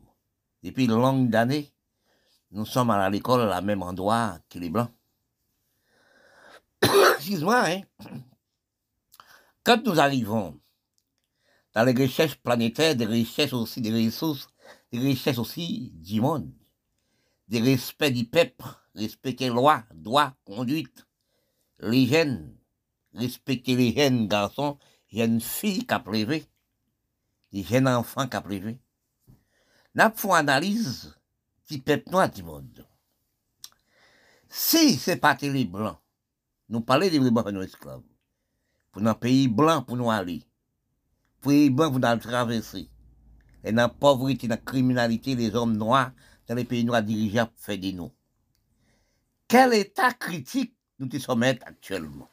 depuis 0.64 0.88
longues 0.88 1.36
années, 1.36 1.73
nous 2.54 2.68
sommes 2.68 2.92
à 2.92 3.10
l'école 3.10 3.42
à 3.42 3.46
la 3.48 3.62
même 3.62 3.82
endroit 3.82 4.38
que 4.48 4.60
les 4.60 4.70
Blancs. 4.70 4.92
Excuse-moi, 6.84 7.64
hein. 7.68 7.82
Quand 9.64 9.84
nous 9.86 10.00
arrivons 10.00 10.60
dans 11.74 11.84
les 11.84 11.94
recherches 11.94 12.36
planétaires, 12.36 12.96
des 12.96 13.08
recherches 13.08 13.54
aussi 13.54 13.82
des 13.82 14.06
ressources, 14.06 14.48
des 14.92 15.00
recherches 15.00 15.40
aussi 15.40 15.92
du 15.96 16.22
monde, 16.22 16.52
des 17.48 17.60
respects 17.60 18.12
du 18.12 18.26
peuple, 18.26 18.66
respecter 18.94 19.46
les 19.46 19.50
lois, 19.50 19.84
droits, 19.92 20.36
conduite, 20.46 21.08
l'hygiène, 21.80 22.56
respecter 23.14 23.76
les 23.76 23.96
jeunes 23.96 24.28
garçons, 24.28 24.78
jeunes 25.12 25.42
filles 25.42 25.88
qui 25.88 26.00
prévu, 26.06 26.44
les 27.52 27.64
jeunes 27.64 27.88
enfants 27.88 28.28
qui 28.28 28.40
prévu. 28.42 28.78
N'a 29.96 30.12
pas 30.12 30.38
analyse 30.38 31.16
du 31.74 31.82
peuple 31.82 32.12
noir 32.12 32.30
du 32.30 32.44
monde. 32.44 32.88
Si 34.48 34.96
c'est 34.96 35.18
pas 35.18 35.36
les 35.42 35.66
blancs, 35.66 35.98
nous 36.70 36.82
parlons 36.82 37.10
des 37.10 37.20
blancs 37.20 37.52
nos 37.52 37.62
esclaves, 37.64 38.04
pour 38.92 39.06
un 39.06 39.14
pays 39.16 39.48
blanc 39.48 39.82
pour 39.82 39.98
nous 39.98 40.12
aller, 40.12 40.44
pour 41.42 41.52
les 41.52 41.72
blancs 41.72 41.92
pour 41.92 42.00
nous 42.00 42.20
traverser, 42.20 42.90
et 43.64 43.72
dans 43.72 43.84
la 43.84 43.90
pauvreté, 43.90 44.48
dans 44.48 44.56
la 44.56 44.62
criminalité, 44.62 45.36
les 45.36 45.56
hommes 45.56 45.76
noirs, 45.76 46.12
dans 46.48 46.56
les 46.56 46.66
pays 46.66 46.84
noirs 46.84 47.02
dirigeables, 47.02 47.52
fait 47.56 47.78
de 47.78 47.92
nous. 47.92 48.12
Quel 49.48 49.74
état 49.74 50.14
critique 50.14 50.76
nous 51.00 51.08
te 51.08 51.18
sommes 51.18 51.44
actuellement? 51.44 52.30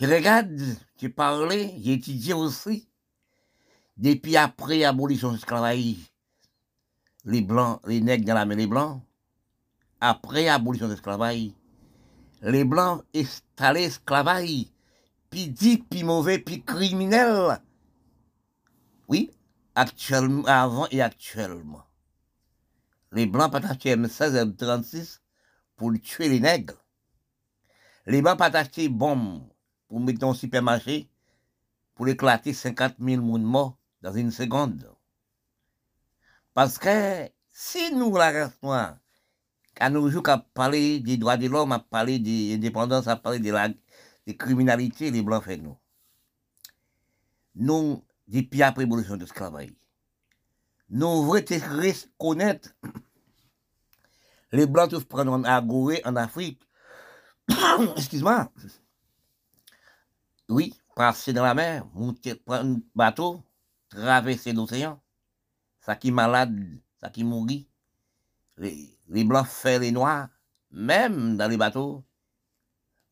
Je 0.00 0.06
regarde, 0.06 0.60
j'ai 1.00 1.08
parlé, 1.08 1.74
j'ai 1.80 1.94
étudié 1.94 2.34
aussi, 2.34 2.88
depuis 3.96 4.36
après 4.36 4.78
l'abolition 4.78 5.30
de 5.30 5.34
l'esclavage, 5.34 5.96
les 7.24 7.42
blancs, 7.42 7.80
les 7.86 8.00
nègres 8.00 8.26
dans 8.26 8.34
la 8.34 8.46
main 8.46 8.56
des 8.56 8.66
blancs, 8.66 9.02
après 10.00 10.44
l'abolition 10.44 10.86
de 10.86 10.92
l'esclavage, 10.92 11.50
les 12.42 12.64
blancs 12.64 13.04
installés 13.14 13.82
l'esclavage, 13.82 14.66
puis 15.30 15.48
dit, 15.48 15.78
puis 15.78 16.04
mauvais, 16.04 16.38
puis 16.38 16.62
criminel. 16.62 17.60
Oui, 19.08 19.30
actuellement, 19.74 20.44
avant 20.46 20.86
et 20.90 21.02
actuellement. 21.02 21.84
Les 23.12 23.26
blancs 23.26 23.50
partagent 23.50 23.78
M16 23.78 24.36
et 24.36 24.44
M36 24.44 25.20
pour 25.76 25.92
tuer 26.00 26.28
les 26.28 26.40
nègres. 26.40 26.84
Les 28.06 28.22
blancs 28.22 28.38
partagent 28.38 28.88
bombes 28.88 29.42
pour 29.88 30.00
mettre 30.00 30.18
dans 30.18 30.30
le 30.30 30.34
supermarché 30.34 31.08
pour 31.94 32.08
éclater 32.08 32.52
50 32.52 32.94
000 33.00 33.22
monde 33.22 33.42
morts 33.42 33.78
dans 34.02 34.12
une 34.12 34.30
seconde. 34.30 34.88
Parce 36.58 36.76
que 36.76 37.30
si 37.52 37.94
nous, 37.94 38.16
la 38.16 38.50
noire, 38.64 38.98
à 39.78 39.90
nos 39.90 40.10
jours, 40.10 40.28
à 40.28 40.38
parler 40.38 40.98
des 40.98 41.16
droits 41.16 41.36
de 41.36 41.46
l'homme, 41.46 41.70
à 41.70 41.78
parler 41.78 42.18
de 42.18 42.50
l'indépendance, 42.50 43.06
à 43.06 43.14
parler 43.14 43.38
de 43.38 43.52
la 43.52 43.68
criminalité, 44.36 45.12
les 45.12 45.22
Blancs 45.22 45.44
font 45.44 45.56
nous. 45.56 45.78
Nous, 47.54 48.04
depuis 48.26 48.60
après 48.64 48.82
l'évolution 48.82 49.14
de 49.14 49.20
l'esclavage, 49.20 49.70
nous 50.90 51.22
voulons 51.22 51.44
reconnaître 51.44 52.70
les 54.50 54.66
Blancs 54.66 54.90
tous 54.90 55.04
prennent 55.04 55.46
à 55.46 55.60
Gorée 55.60 56.02
en 56.04 56.16
Afrique. 56.16 56.60
Excuse-moi. 57.96 58.50
Oui, 60.48 60.74
passer 60.96 61.32
dans 61.32 61.44
la 61.44 61.54
mer, 61.54 61.86
monter, 61.94 62.34
prendre 62.34 62.78
un 62.78 62.80
bateau, 62.96 63.44
traverser 63.90 64.52
l'océan. 64.52 65.00
Ça 65.88 65.96
qui 65.96 66.12
malade, 66.12 66.54
ça 67.00 67.08
qui 67.08 67.24
mourit. 67.24 67.66
Les, 68.58 68.94
les 69.08 69.24
blancs 69.24 69.46
font 69.46 69.78
les 69.80 69.90
noirs, 69.90 70.28
même 70.70 71.38
dans 71.38 71.48
les 71.48 71.56
bateaux, 71.56 72.04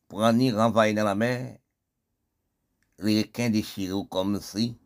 prendre 0.07 0.39
y 0.39 0.51
renvoyer 0.51 0.93
dans 0.93 1.03
la 1.03 1.15
mer, 1.15 1.57
les 2.99 3.23
requins 3.23 3.49
déchirés 3.49 3.99
comme 4.11 4.39
si. 4.39 4.77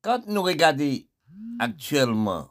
Quand 0.00 0.26
nous 0.26 0.42
regardons 0.42 0.96
actuellement, 1.58 2.48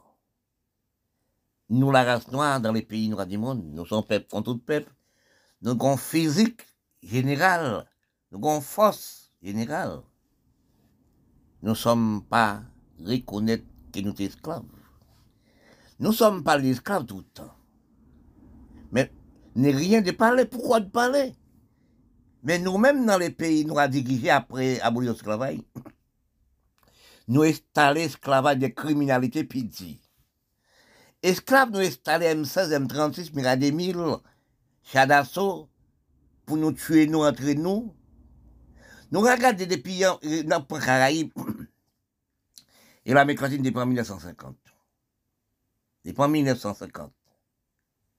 nous 1.68 1.90
la 1.90 2.04
race 2.04 2.28
noire 2.28 2.60
dans 2.60 2.70
les 2.70 2.82
pays 2.82 3.08
noirs 3.08 3.26
du 3.26 3.38
monde, 3.38 3.64
nous 3.64 3.86
sommes 3.86 4.06
peuple 4.06 4.28
contre 4.28 4.52
tout 4.52 4.58
peuple, 4.60 4.92
nous 5.62 5.72
avons 5.72 5.96
physique 5.96 6.60
général, 7.02 7.90
nous 8.30 8.38
avons 8.38 8.60
force 8.60 9.32
générale. 9.42 10.00
Nous 11.62 11.70
ne 11.70 11.74
sommes 11.74 12.22
pas 12.28 12.62
reconnaître 13.04 13.64
que 13.92 14.00
nous 14.00 14.14
sommes 14.14 14.26
esclaves. 14.26 14.62
Nous 15.98 16.10
ne 16.10 16.14
sommes 16.14 16.44
pas 16.44 16.58
les 16.58 16.70
esclaves 16.70 17.04
tout 17.04 17.18
le 17.18 17.24
temps. 17.24 17.54
Mais 18.92 19.12
n'est 19.54 19.72
rien 19.72 20.00
de 20.00 20.12
parler. 20.12 20.44
Pourquoi 20.44 20.80
de 20.80 20.88
parler? 20.88 21.34
Mais 22.44 22.58
nous-mêmes, 22.58 23.04
dans 23.04 23.18
les 23.18 23.30
pays 23.30 23.64
noirs 23.64 23.88
dirigés 23.88 24.30
après 24.30 24.80
abolir 24.80 25.12
l'esclavage, 25.12 25.58
nous 27.28 27.42
installons 27.42 28.00
l'esclavage 28.00 28.58
de 28.58 28.68
criminalité 28.68 29.42
puis. 29.44 30.00
Esclaves 31.20 31.70
nous 31.72 31.80
installons 31.80 32.44
M16, 32.44 32.86
M36, 32.86 33.34
Miradé 33.34 33.72
1000, 33.72 33.96
Chadasso, 34.84 35.68
pour 36.46 36.56
nous 36.56 36.72
tuer 36.72 37.08
nous 37.08 37.24
entre 37.24 37.50
nous. 37.54 37.92
Nous 39.10 39.20
regardons 39.20 39.66
depuis 39.66 40.00
dans 40.00 40.18
le 40.22 40.80
Caraïbes 40.80 41.32
et 43.04 43.12
l'Amérique 43.12 43.40
latine 43.40 43.62
depuis 43.62 43.84
1950. 43.84 44.56
Depuis 46.04 46.28
1950. 46.28 47.12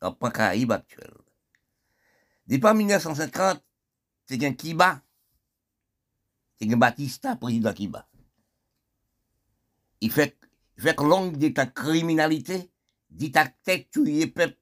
Dans 0.02 0.18
le 0.22 0.30
Caraïbes 0.30 0.72
actuel. 0.72 1.12
Depuis 2.48 2.74
1950, 2.74 3.64
c'est 4.26 4.44
un 4.44 4.54
Kiba. 4.54 5.02
C'est 6.60 6.74
un 6.74 6.78
Batista, 6.78 7.36
président 7.36 7.74
Kiba. 7.74 8.08
Il 10.02 10.12
fait, 10.12 10.38
il 10.78 10.84
fait 10.84 10.98
longue 10.98 11.38
d'état 11.38 11.66
criminalité, 11.68 12.72
d'état 13.10 13.48
tuer 13.92 14.28
peuple 14.28 14.60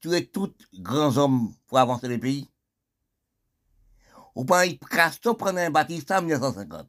tuer 0.00 0.26
tous 0.26 0.54
grands 0.74 1.16
hommes 1.16 1.52
pour 1.66 1.78
avancer 1.78 2.08
le 2.08 2.18
pays. 2.18 2.48
Ou 4.38 4.44
pas, 4.44 4.68
Castro 4.88 5.34
prenait 5.34 5.66
un 5.66 5.70
Batista 5.72 6.20
en 6.20 6.22
1950. 6.22 6.88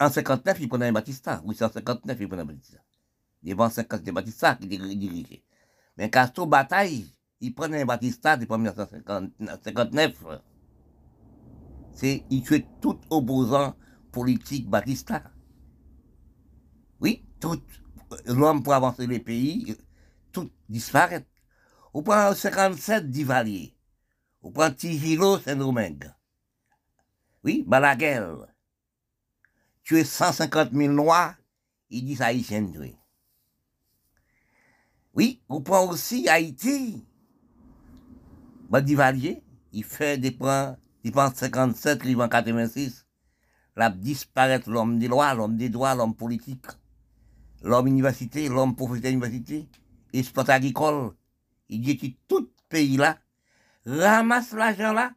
En 0.00 0.08
59, 0.08 0.58
il 0.58 0.68
prenait 0.70 0.86
un 0.86 0.92
Batista. 0.92 1.42
Oui, 1.44 1.54
en 1.60 1.68
59, 1.68 2.16
il 2.20 2.26
prenait 2.26 2.40
un 2.40 2.46
Batista. 2.46 2.78
Devant 3.42 3.68
50, 3.68 4.00
c'est 4.02 4.12
Batista 4.12 4.54
qui 4.54 4.68
dirigeait. 4.68 5.44
Mais 5.98 6.08
Castro 6.08 6.46
bataille, 6.46 7.12
il 7.42 7.54
prenait 7.54 7.82
un 7.82 7.84
Batista 7.84 8.38
depuis 8.38 8.54
1959. 8.56 10.24
C'est, 11.92 12.24
il 12.30 12.42
tuait 12.42 12.66
tout 12.80 12.98
opposant 13.10 13.76
politique 14.12 14.66
Batista. 14.66 15.30
Oui, 17.00 17.22
tout 17.38 17.62
l'homme 18.24 18.62
pour 18.62 18.72
avancer 18.72 19.06
les 19.06 19.20
pays, 19.20 19.76
tout 20.32 20.50
disparaît. 20.70 21.26
On 21.92 22.02
prend 22.02 22.32
57 22.32 23.10
d'Ivalier. 23.10 23.75
On 24.46 24.52
prend 24.52 24.70
Tigilo 24.70 25.40
Saint-Domingue. 25.40 26.08
Oui, 27.42 27.64
Balaguer. 27.66 28.24
Tu 29.82 29.98
es 29.98 30.04
150 30.04 30.70
000 30.72 30.92
noirs, 30.92 31.34
il 31.90 32.04
dit 32.04 32.22
haïtien 32.22 32.64
tué. 32.64 32.94
Oui, 35.14 35.42
on 35.48 35.60
prend 35.60 35.88
aussi 35.90 36.28
Haïti. 36.28 37.04
Badivalier, 38.70 39.42
il 39.72 39.82
fait 39.82 40.16
des 40.16 40.30
points, 40.30 40.76
il 41.02 41.10
prend 41.10 41.34
57, 41.34 42.02
il 42.04 42.16
prend 42.16 42.28
86. 42.28 43.04
Là, 43.74 43.90
disparaît 43.90 44.62
l'homme 44.68 45.00
des 45.00 45.08
lois, 45.08 45.34
l'homme 45.34 45.56
des 45.56 45.70
droits, 45.70 45.96
l'homme 45.96 46.14
politique. 46.14 46.66
l'homme 47.62 47.88
université, 47.88 48.48
l'homme 48.48 48.76
professeur 48.76 49.10
d'université, 49.10 49.68
exploitant 50.12 50.52
agricole, 50.52 51.16
il 51.68 51.80
dit 51.80 51.96
que 51.96 52.06
tout 52.28 52.48
pays 52.68 52.96
là, 52.96 53.18
ramasse 53.86 54.52
l'argent 54.52 54.92
là, 54.92 55.12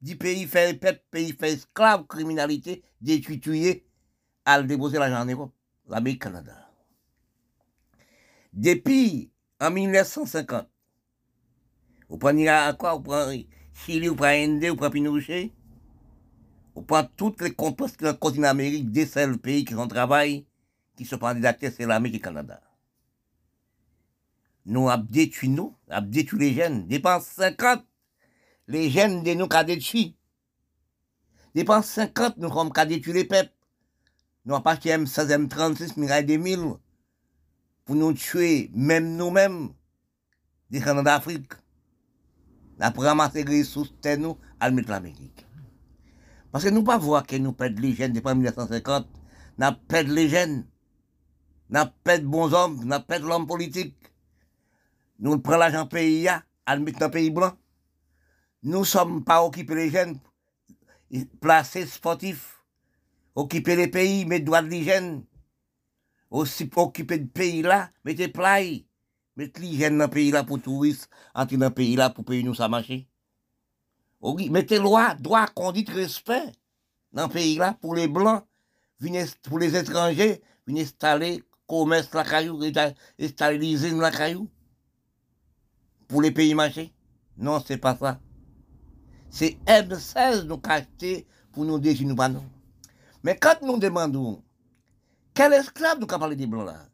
du 0.00 0.16
pays 0.16 0.46
fait 0.46 0.78
peuple, 0.78 1.02
pays 1.10 1.32
fait 1.32 1.52
esclave, 1.52 2.06
criminalité, 2.06 2.82
détruit, 3.00 3.40
tuer, 3.40 3.86
à 4.44 4.60
le 4.60 4.66
déposer 4.66 4.98
l'argent 4.98 5.20
en 5.20 5.26
Europe, 5.26 5.54
l'Amérique, 5.88 6.22
Canada. 6.22 6.56
Depuis 8.52 9.30
en 9.60 9.70
1950, 9.70 10.68
vous 12.08 12.18
prenez 12.18 12.48
à 12.48 12.72
quoi 12.72 12.96
Vous 12.96 13.44
Chili, 13.72 14.08
vous 14.08 14.16
prenez 14.16 14.44
Inde, 14.44 14.64
vous 14.64 14.76
prenez 14.76 14.90
Pinochet, 14.90 15.52
vous 16.74 16.82
prenez 16.82 17.08
toutes 17.16 17.40
les 17.42 17.54
composts 17.54 17.96
qui 17.96 18.04
le 18.04 18.12
continent 18.14 18.48
d'Amérique, 18.48 18.90
des 18.90 19.06
seuls 19.06 19.38
pays 19.38 19.64
qui 19.64 19.74
ont 19.74 19.86
travail, 19.86 20.46
qui 20.96 21.04
se 21.04 21.14
prennent 21.14 21.40
des 21.40 21.70
c'est 21.70 21.86
l'Amérique 21.86 22.16
et 22.16 22.18
le 22.18 22.24
Canada. 22.24 22.60
Nous 24.66 24.90
avons 24.90 25.06
détruit 25.08 25.48
nous, 25.48 25.74
avons 25.88 26.06
détruit 26.08 26.40
les 26.40 26.54
jeunes, 26.54 26.86
dépense 26.86 27.26
50, 27.26 27.84
les 28.70 28.88
jeunes 28.88 29.22
de 29.24 29.34
nous 29.34 29.48
cadets 29.48 29.78
Dépense 31.54 31.86
50, 31.86 32.36
nous 32.38 32.52
sommes 32.52 32.72
cadets 32.72 33.02
les 33.04 33.24
peuples. 33.24 33.52
Nous 34.44 34.54
avons 34.54 34.64
acheté 34.66 34.90
M16, 34.90 35.48
M36, 35.48 35.98
Mirail 35.98 36.24
2000 36.24 36.74
pour 37.84 37.96
nous 37.96 38.12
tuer, 38.12 38.70
même 38.72 39.16
nous-mêmes, 39.16 39.70
des 40.70 40.80
canons 40.80 41.02
d'Afrique. 41.02 41.52
Nous 42.78 42.86
avons 42.86 43.02
ramassé 43.02 43.42
les 43.42 43.58
ressources 43.58 43.92
de 44.02 44.16
nous 44.16 44.38
à 44.60 44.70
mettre 44.70 44.90
l'Amérique. 44.90 45.44
Parce 46.52 46.64
que 46.64 46.70
nous 46.70 46.82
ne 46.82 46.86
pas 46.86 46.98
voir 46.98 47.26
que 47.26 47.36
nous 47.36 47.52
perdons 47.52 47.82
les 47.82 47.94
jeunes 47.94 48.12
depuis 48.12 48.32
1950. 48.32 49.08
Nous 49.58 49.66
perdons 49.88 50.14
les 50.14 50.28
jeunes. 50.28 50.64
Nous 51.70 51.80
perdons 52.04 52.28
bons 52.28 52.54
hommes, 52.54 52.84
nous 52.84 53.00
perdons 53.00 53.26
l'homme 53.26 53.46
politique. 53.48 53.96
Nous 55.18 55.38
prenons 55.40 55.58
l'argent 55.58 55.86
pays, 55.86 56.28
à 56.28 56.76
le 56.76 56.82
mettre 56.82 57.00
dans 57.00 57.06
le 57.06 57.10
pays 57.10 57.30
blanc. 57.30 57.52
Nous 58.62 58.80
ne 58.80 58.84
sommes 58.84 59.24
pas 59.24 59.42
occupés 59.42 59.74
les 59.74 59.90
jeunes, 59.90 60.18
placés 61.40 61.86
sportifs, 61.86 62.62
occuper 63.34 63.76
les 63.76 63.88
pays, 63.88 64.24
mettre 64.26 64.44
droit 64.44 64.62
de 64.62 64.68
l'hygiène. 64.68 65.24
Aussi 66.30 66.70
occuper 66.76 67.18
le 67.18 67.26
pays 67.26 67.62
là, 67.62 67.90
mettez 68.04 68.28
play, 68.28 68.86
mettez 69.34 69.60
l'hygiène 69.60 69.98
dans 69.98 70.04
le 70.04 70.10
pays 70.10 70.30
là 70.30 70.44
pour 70.44 70.60
touristes, 70.60 71.08
entrer 71.34 71.56
dans 71.56 71.66
le 71.68 71.74
pays 71.74 71.96
là 71.96 72.10
pour 72.10 72.24
payer 72.24 72.42
nous 72.42 72.54
ça 72.54 72.68
marcher. 72.68 73.08
Mettez 74.22 74.78
loi, 74.78 75.14
droit, 75.14 75.46
conduite, 75.48 75.88
respect 75.88 76.52
dans 77.12 77.26
le 77.26 77.32
pays 77.32 77.56
là 77.56 77.76
pour 77.80 77.94
les 77.94 78.06
blancs, 78.06 78.44
pour 79.42 79.58
les 79.58 79.74
étrangers, 79.76 80.42
venir 80.66 80.84
installer 80.84 81.42
commerce 81.66 82.12
la 82.12 82.24
caillou, 82.24 82.60
installer 83.18 83.58
l'usine 83.58 83.98
la 84.00 84.10
caillou. 84.10 84.48
Pour 86.06 86.20
les 86.20 86.32
pays 86.32 86.54
marchés. 86.54 86.92
Non, 87.36 87.62
c'est 87.64 87.78
pas 87.78 87.96
ça. 87.96 88.20
C'est 89.30 89.58
M16 89.66 90.44
nous 90.44 90.60
acheté 90.64 91.26
pour 91.52 91.64
nous 91.64 91.78
non. 91.78 92.44
Mais 93.22 93.36
quand 93.36 93.62
nous 93.62 93.78
demandons, 93.78 94.42
quel 95.34 95.52
esclave 95.52 96.00
nous 96.00 96.06
parler 96.06 96.36
des 96.36 96.46
blancs 96.46 96.66
là? 96.66 96.86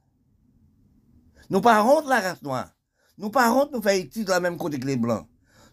Nous 1.49 1.61
pas 1.61 1.83
honte 1.85 2.07
la 2.09 2.21
race 2.21 2.43
noire. 2.43 2.71
Nous 3.19 3.31
pas 3.31 3.51
honte 3.53 3.73
nous 3.73 3.81
faire 3.83 4.05
de 4.05 4.29
la 4.29 4.41
même 4.41 4.57
côté 4.59 4.79
que 4.79 4.87
les 4.87 4.97
blancs. 4.97 5.27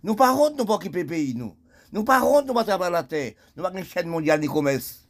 Nous 0.03 0.15
pas 0.15 0.33
honte 0.33 0.57
nous 0.57 0.65
pas 0.65 0.75
occuper 0.75 1.01
le 1.01 1.07
pays 1.07 1.35
nous. 1.35 1.55
Nous 1.91 2.03
pas 2.03 2.23
honte 2.23 2.47
nous 2.47 2.53
pas 2.53 2.63
travailler 2.63 2.91
la 2.91 3.03
terre. 3.03 3.33
Nous 3.55 3.63
pas 3.63 3.71
une 3.73 3.83
chaîne 3.83 4.07
mondiale 4.07 4.39
de 4.39 4.47
commerce. 4.47 5.07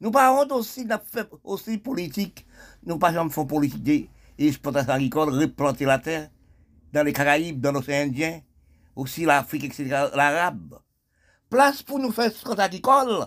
Nous 0.00 0.10
pas 0.10 0.32
honte 0.32 0.52
aussi 0.52 0.84
de 0.84 0.94
aussi 1.42 1.78
politique. 1.78 2.46
Nous 2.84 2.98
pas 2.98 3.12
jamais 3.12 3.30
faire 3.30 3.46
politique 3.46 4.10
exploitation 4.38 4.92
agricole, 4.92 5.30
replanter 5.30 5.84
la 5.84 5.98
terre 5.98 6.30
dans 6.92 7.02
les 7.02 7.12
Caraïbes, 7.12 7.60
dans 7.60 7.72
l'océan 7.72 8.06
Indien, 8.06 8.40
aussi 8.96 9.24
l'Afrique, 9.24 9.64
etc., 9.64 10.08
l'arabe. 10.14 10.78
Place 11.50 11.82
pour 11.82 11.98
nous 11.98 12.12
faire 12.12 12.32
ce 12.32 12.60
agricole, 12.60 13.26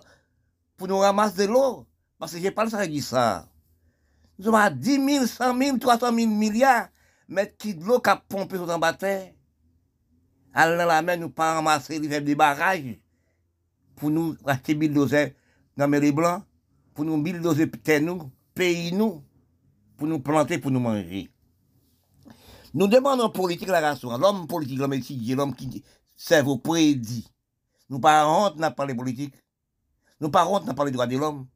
pour 0.76 0.88
nous 0.88 0.98
ramasser 0.98 1.48
de 1.48 1.52
l'eau. 1.52 1.86
Parce 2.20 2.34
que 2.34 2.40
j'ai 2.40 2.52
pas 2.52 2.64
le 2.64 2.70
ça 2.70 2.88
dit 2.88 3.02
ça. 3.02 3.48
Nous 4.38 4.46
sommes 4.46 4.56
à 4.56 4.70
10 4.70 5.06
000, 5.06 5.26
100 5.26 5.58
000, 5.58 5.78
300 5.78 6.14
000 6.14 6.28
milliards 6.32 6.88
mètres 7.28 7.58
qui 7.58 7.76
de 7.76 7.84
l'eau 7.84 8.00
qui 8.00 8.10
a 8.10 8.16
pompé 8.16 8.56
sur 8.56 8.66
la 8.66 8.94
terre. 8.94 9.34
Aller 10.54 10.78
dans 10.78 10.86
la 10.86 11.02
mer, 11.02 11.18
nous 11.18 11.30
pas 11.30 11.56
ramasser 11.56 12.00
les 12.00 12.22
des 12.22 12.36
barrages 12.36 13.00
pour 13.96 14.10
nous 14.10 14.36
acheter 14.46 14.76
1000 14.76 14.94
doses 14.94 15.16
dans 15.76 15.88
les 15.88 16.12
blancs, 16.12 16.44
pour 16.94 17.06
nous 17.06 17.18
1000 17.18 17.42
doses 17.42 17.66
terre 17.84 18.02
nous, 18.02 18.32
pays 18.56 18.92
nous, 18.92 19.24
pour 19.98 20.08
nous 20.08 20.20
planter, 20.20 20.58
pour 20.58 20.72
nous 20.72 20.80
manger. 20.80 21.30
Nous 22.74 22.88
demandons 22.88 23.30
politique 23.30 23.70
la 23.70 23.80
race, 23.80 24.04
l'homme 24.04 24.48
politique, 24.48 24.78
l'homme 24.78 24.94
étudié, 24.94 25.36
l'homme 25.36 25.56
qui 25.56 25.84
cerveau 26.16 26.58
prédit. 26.58 27.28
Nous 27.90 28.00
pas 28.00 28.28
honte 28.28 28.58
n'a 28.58 28.72
pas 28.72 28.86
les 28.86 28.96
politiques. 28.96 29.36
Nous 30.20 30.30
pas 30.30 30.46
honte 30.46 30.66
n'a 30.66 30.74
pas 30.74 30.86
les 30.86 30.92
droits 30.92 31.08
de 31.08 31.18
l'homme. 31.18 31.48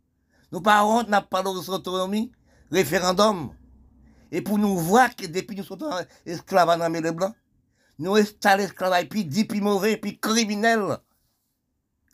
Nous 0.52 0.62
pas 0.62 0.86
honte 0.86 1.10
n'a 1.10 1.21
pas 1.21 1.41
l'autonomie, 1.41 2.32
référendum. 2.71 3.52
Et 4.32 4.41
pour 4.41 4.58
nous 4.58 4.78
voir 4.78 5.13
que 5.15 5.26
depuis 5.26 5.58
nous 5.58 5.63
sommes 5.63 5.84
esclaves 6.26 6.80
dans 6.80 6.88
les 6.88 7.12
blancs, 7.12 7.36
nous 8.00 8.15
installons 8.15 8.63
l'esclavage 8.63 9.10
puis 9.10 9.26
dit, 9.26 9.45
puis 9.45 9.60
mauvais, 9.62 9.97
puis 9.97 10.17
criminel. 10.19 10.97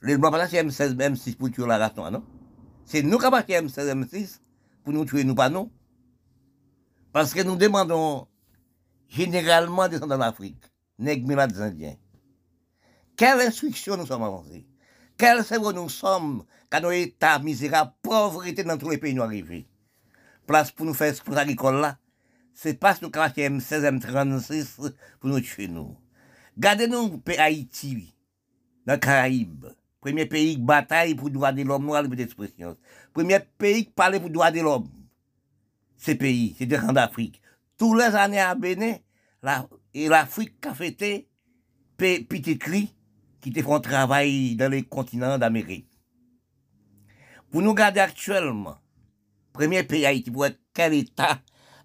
Les 0.02 0.18
blancs, 0.18 0.36
c'est 0.50 0.64
M16, 0.64 0.96
M6 0.96 1.36
pour 1.36 1.52
tuer 1.52 1.68
la 1.68 1.78
race 1.78 1.96
non? 1.96 2.24
C'est 2.86 3.04
nous 3.04 3.18
qui 3.18 3.26
avons 3.26 3.38
M16, 3.38 3.94
M6 3.94 4.40
pour 4.84 4.94
nous 4.94 5.06
tuer, 5.06 5.24
nous 5.24 5.36
pas 5.36 5.50
non. 5.50 5.70
Parce 7.12 7.34
que 7.34 7.42
nous 7.42 7.56
demandons 7.56 8.28
généralement 9.10 9.88
descendants 9.88 10.18
d'Afrique, 10.18 10.64
nègres 11.00 11.48
des 11.48 11.62
Indiens. 11.62 11.96
Quelle 13.16 13.42
instruction 13.42 13.98
nous 13.98 14.06
sommes 14.06 14.24
avancés? 14.24 14.68
Quel 15.18 15.44
cerveau 15.44 15.74
nous 15.74 15.90
sommes 15.90 16.44
quand 16.70 16.82
nos 16.82 16.92
états 16.92 17.40
misérables, 17.40 17.94
pauvreté 18.02 18.64
dans 18.64 18.78
tous 18.78 18.90
les 18.90 18.98
pays 18.98 19.14
nous 19.14 19.24
arrivés 19.24 19.68
Place 20.46 20.72
pour 20.72 20.86
nous 20.86 20.94
faire 20.94 21.14
ce 21.16 21.32
agricole 21.32 21.82
là, 21.82 21.98
c'est 22.54 22.80
pas 22.80 22.96
ce 22.96 23.06
cracher 23.06 23.50
M16, 23.50 24.00
M36 24.00 24.94
pour 25.20 25.30
nous 25.30 25.40
tuer 25.40 25.68
nous. 25.68 25.98
Gardez-nous 26.58 27.22
Haïti, 27.38 28.16
dans 28.86 28.94
les 28.94 29.00
Caraïbes. 29.00 29.68
Premier 30.00 30.26
pays 30.26 30.56
qui 30.56 30.62
bataille 30.62 31.16
pour 31.16 31.28
le 31.28 31.34
droit 31.34 31.52
de 31.52 31.64
l'homme, 31.64 31.86
noir, 31.86 32.08
d'expression. 32.08 32.78
Premier 33.14 33.40
pays 33.40 33.86
qui 33.86 33.92
parle 33.92 34.20
pour 34.20 34.28
le 34.28 34.34
droit 34.34 34.52
de 34.52 34.62
l'homme. 34.62 34.90
Ces 35.98 36.16
pays, 36.16 36.56
c'est 36.58 36.66
des 36.66 36.78
d'Afrique 36.78 37.42
tous 37.78 37.94
les 37.94 38.04
années 38.04 38.40
à 38.40 38.56
Bénin, 38.56 38.96
la, 39.44 39.68
et 39.94 40.08
l'Afrique 40.08 40.66
a 40.66 40.74
fêté 40.74 41.30
petit 41.98 42.58
cri 42.58 42.94
qui 43.42 43.52
te 43.52 43.62
font 43.62 43.80
travail 43.80 44.56
dans 44.56 44.72
les 44.72 44.84
continents 44.84 45.38
d'Amérique. 45.38 45.90
Pour 47.52 47.62
nous 47.62 47.74
garder 47.74 48.00
actuellement, 48.00 48.78
premier 49.54 49.84
pays 49.84 50.06
Haïti, 50.06 50.32
pour 50.32 50.46
être 50.46 50.60
quel 50.74 50.94
état 50.94 51.40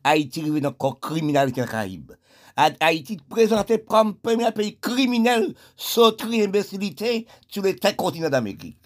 Haïti 0.04 0.40
arrive 0.40 0.60
dans 0.60 0.70
le 0.70 1.00
criminalité 1.00 1.62
en 1.62 1.66
Caraïbes. 1.66 2.12
Haïti 2.56 3.18
présenté 3.28 3.82
comme 3.82 4.14
premier 4.16 4.50
pays 4.52 4.78
criminel, 4.78 5.54
sauterie, 5.76 6.42
imbécilité 6.42 7.26
sur 7.48 7.62
les 7.62 7.76
continents 7.96 8.28
d'Amérique. 8.28 8.78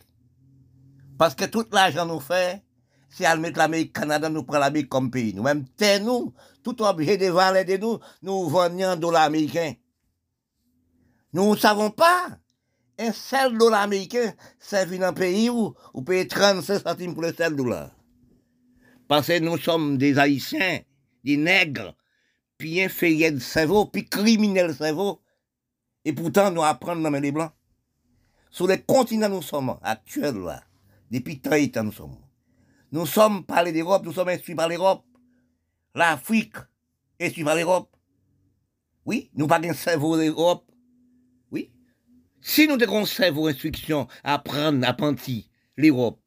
Parce 1.19 1.35
que 1.35 1.47
tout 1.47 1.65
l'argent 1.73 2.07
nous 2.07 2.21
fait, 2.21 2.63
si 3.09 3.25
elle 3.25 3.41
met 3.41 3.53
l'Amérique, 3.53 3.93
Canada, 3.93 4.29
nous 4.29 4.43
prend 4.43 4.59
l'Amérique 4.59 4.89
comme 4.89 5.11
pays. 5.11 5.33
Nous-mêmes, 5.35 5.65
nous, 6.03 6.33
tout 6.63 6.83
objet 6.83 7.17
de 7.17 7.27
valer 7.27 7.65
de 7.65 7.77
nous, 7.77 7.99
nous 8.23 8.49
vendons 8.49 8.97
dollars 8.97 9.25
américains. 9.25 9.75
Nous 11.33 11.53
ne 11.53 11.57
savons 11.57 11.91
pas. 11.91 12.39
Un 12.99 13.13
seul 13.13 13.59
dollar 13.59 13.83
américain 13.83 14.33
servit 14.59 14.99
dans 14.99 15.09
un 15.09 15.13
pays 15.13 15.51
où 15.51 15.75
on 15.93 16.03
paye 16.03 16.27
35 16.27 16.79
centimes 16.83 17.13
pour 17.13 17.23
le 17.23 17.35
seul 17.35 17.55
dollar. 17.55 17.91
Parce 19.07 19.27
que 19.27 19.39
nous 19.39 19.59
sommes 19.59 19.99
des 19.99 20.19
Haïtiens, 20.19 20.81
des 21.23 21.37
nègres, 21.37 21.95
puis 22.57 22.83
inférieurs 22.83 23.33
de 23.33 23.39
cerveau, 23.39 23.85
puis 23.87 24.09
criminels 24.09 24.69
de 24.69 24.73
cerveau. 24.73 25.21
Et 26.07 26.13
pourtant, 26.13 26.51
nous 26.51 26.63
apprenons 26.63 27.11
dans 27.11 27.21
les 27.21 27.33
Blancs. 27.33 27.53
Sur 28.51 28.67
les 28.67 28.81
continents 28.81 29.29
nous 29.29 29.43
sommes 29.43 29.77
actuels, 29.83 30.39
là, 30.39 30.63
depuis 31.11 31.39
30 31.39 31.77
ans 31.77 31.85
nous 31.85 31.93
sommes. 31.93 32.17
Nous 32.93 33.07
sommes 33.07 33.45
parlés 33.45 33.73
d'Europe, 33.73 34.05
nous 34.05 34.13
sommes 34.13 34.29
instruits 34.29 34.55
par 34.55 34.69
l'Europe. 34.69 35.05
L'Afrique 35.95 36.57
instruite 37.21 37.45
par 37.45 37.57
l'Europe. 37.57 37.97
Oui, 39.05 39.31
nous 39.35 39.47
pas 39.47 39.61
un 39.61 39.73
cerveau 39.73 40.17
d'Europe. 40.17 40.71
Oui. 41.51 41.71
Si 42.41 42.67
nous 42.69 42.81
avons 42.83 43.03
un 43.03 43.07
cerveau 43.07 43.49
à 43.49 44.35
apprendre, 44.35 44.87
à 44.87 44.93
penser 44.93 45.47
l'Europe, 45.77 46.21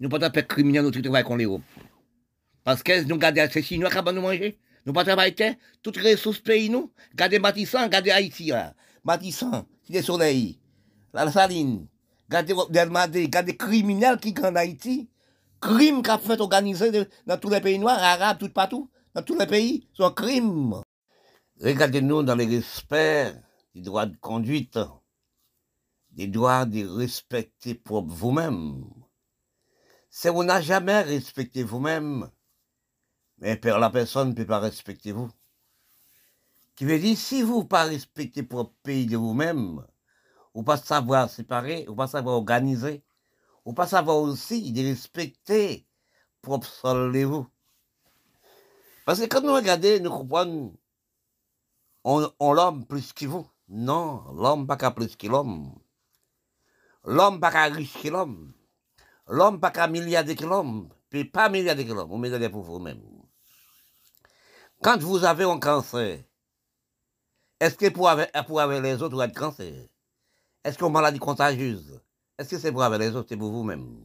nous 0.00 0.08
ne 0.08 0.10
pouvons 0.10 0.28
pas 0.28 0.32
faire 0.32 0.46
criminel 0.46 0.82
notre 0.82 1.00
travail 1.00 1.22
contre 1.22 1.42
l'Europe. 1.42 1.62
Parce 2.64 2.82
que 2.82 3.04
nous 3.04 3.18
gardons 3.18 3.46
ces 3.50 3.62
Chinois 3.62 3.90
qui 3.90 4.14
nous 4.14 4.20
manger. 4.20 4.58
Nous 4.86 4.92
pas 4.92 5.04
travailler 5.04 5.56
toutes 5.82 6.02
les 6.02 6.12
ressources 6.12 6.40
pays 6.40 6.68
nous. 6.68 6.92
Gardez 7.14 7.38
Matissan, 7.38 7.88
gardez 7.88 8.10
Haïti 8.10 8.46
là. 8.46 8.74
Matissan, 9.02 9.66
Cité 9.82 10.02
Soleil, 10.02 10.58
la 11.12 11.30
Saline, 11.30 11.86
gardez 12.28 12.54
Delmadé, 12.70 13.28
gardez 13.28 13.56
criminels 13.56 14.18
qui 14.18 14.34
en 14.42 14.54
Haïti 14.56 15.08
crime 15.64 16.02
qu'a 16.02 16.18
fait 16.18 16.40
organisé 16.40 17.08
dans 17.26 17.38
tous 17.38 17.48
les 17.48 17.60
pays 17.60 17.78
noirs, 17.78 17.98
arabes, 17.98 18.38
tout 18.38 18.50
partout, 18.50 18.90
dans 19.14 19.22
tous 19.22 19.38
les 19.38 19.46
pays, 19.46 19.88
c'est 19.96 20.04
un 20.04 20.10
crime. 20.10 20.82
Regardez-nous 21.60 22.22
dans 22.22 22.34
le 22.34 22.44
respect 22.44 23.34
des 23.74 23.80
droits 23.80 24.04
de 24.04 24.16
conduite, 24.16 24.78
des 26.10 26.26
droits 26.26 26.66
de 26.66 26.86
respecter 26.86 27.74
pour 27.74 28.06
vous-même. 28.06 28.84
Si 30.10 30.28
vous 30.28 30.44
n'avez 30.44 30.64
jamais 30.64 31.00
respecté 31.00 31.62
vous-même, 31.62 32.30
mais 33.38 33.58
la 33.64 33.90
personne 33.90 34.28
ne 34.28 34.34
peut 34.34 34.46
pas 34.46 34.60
respecter 34.60 35.12
vous. 35.12 35.30
Qui 36.76 36.84
veut 36.84 36.98
dire, 36.98 37.16
si 37.16 37.42
vous 37.42 37.62
ne 37.62 37.68
pas 37.68 37.84
respecter 37.84 38.42
pour 38.42 38.74
pays 38.82 39.06
de 39.06 39.16
vous-même, 39.16 39.82
ou 40.52 40.62
pas 40.62 40.76
savoir 40.76 41.30
séparer, 41.30 41.86
ou 41.88 41.94
pas 41.94 42.06
savoir 42.06 42.36
organiser, 42.36 43.02
ou 43.64 43.72
pas 43.72 43.86
savoir 43.86 44.18
aussi 44.18 44.72
de 44.72 44.82
respecter 44.82 45.86
propre 46.42 46.66
sol 46.66 47.12
de 47.12 47.24
vous. 47.24 47.46
Parce 49.04 49.20
que 49.20 49.26
quand 49.26 49.42
nous 49.42 49.54
regardons, 49.54 50.02
nous 50.02 50.10
comprenons, 50.10 50.76
on, 52.04 52.52
l'homme 52.52 52.86
plus 52.86 53.12
que 53.12 53.26
vous. 53.26 53.48
Non, 53.68 54.32
l'homme 54.34 54.66
pas 54.66 54.76
qu'à 54.76 54.90
plus 54.90 55.16
que 55.16 55.26
l'homme. 55.26 55.74
L'homme 57.04 57.40
pas 57.40 57.50
qu'à 57.50 57.64
riche 57.64 58.02
que 58.02 58.08
l'homme. 58.08 58.52
L'homme 59.26 59.60
pas 59.60 59.70
qu'à 59.70 59.88
milliardaire 59.88 60.36
que 60.36 60.44
l'homme. 60.44 60.90
Puis 61.08 61.24
pas 61.24 61.48
milliardaire 61.48 61.86
que 61.86 61.92
l'homme. 61.92 62.10
Vous 62.10 62.18
mettez 62.18 62.48
pour 62.48 62.62
vous-même. 62.62 63.02
Quand 64.82 64.98
vous 65.00 65.24
avez 65.24 65.44
un 65.44 65.58
cancer, 65.58 66.22
est-ce 67.60 67.76
que 67.76 67.88
pour 67.88 68.10
avoir, 68.10 68.28
pour 68.46 68.60
les 68.60 69.02
autres, 69.02 69.14
vous 69.14 69.20
avez 69.22 69.32
cancer? 69.32 69.88
Est-ce 70.62 70.76
qu'une 70.76 70.92
maladie 70.92 71.18
contagieuse? 71.18 72.03
Est-ce 72.38 72.50
que 72.50 72.58
c'est 72.58 72.72
pour 72.72 72.82
avoir 72.82 72.98
les 72.98 73.14
autres, 73.14 73.28
c'est 73.28 73.36
pour 73.36 73.52
vous-même? 73.52 74.00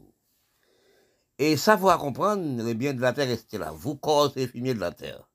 Et 1.38 1.58
savoir 1.58 1.98
comprendre 1.98 2.64
les 2.64 2.74
biens 2.76 2.94
de 2.94 3.02
la 3.02 3.14
terre, 3.14 3.28
restez 3.28 3.58
là? 3.58 3.72
Vous, 3.72 3.96
corps 3.96 4.32
et 4.36 4.48
fumier 4.48 4.74
de 4.74 4.80
la 4.80 4.92
terre. 4.92 5.28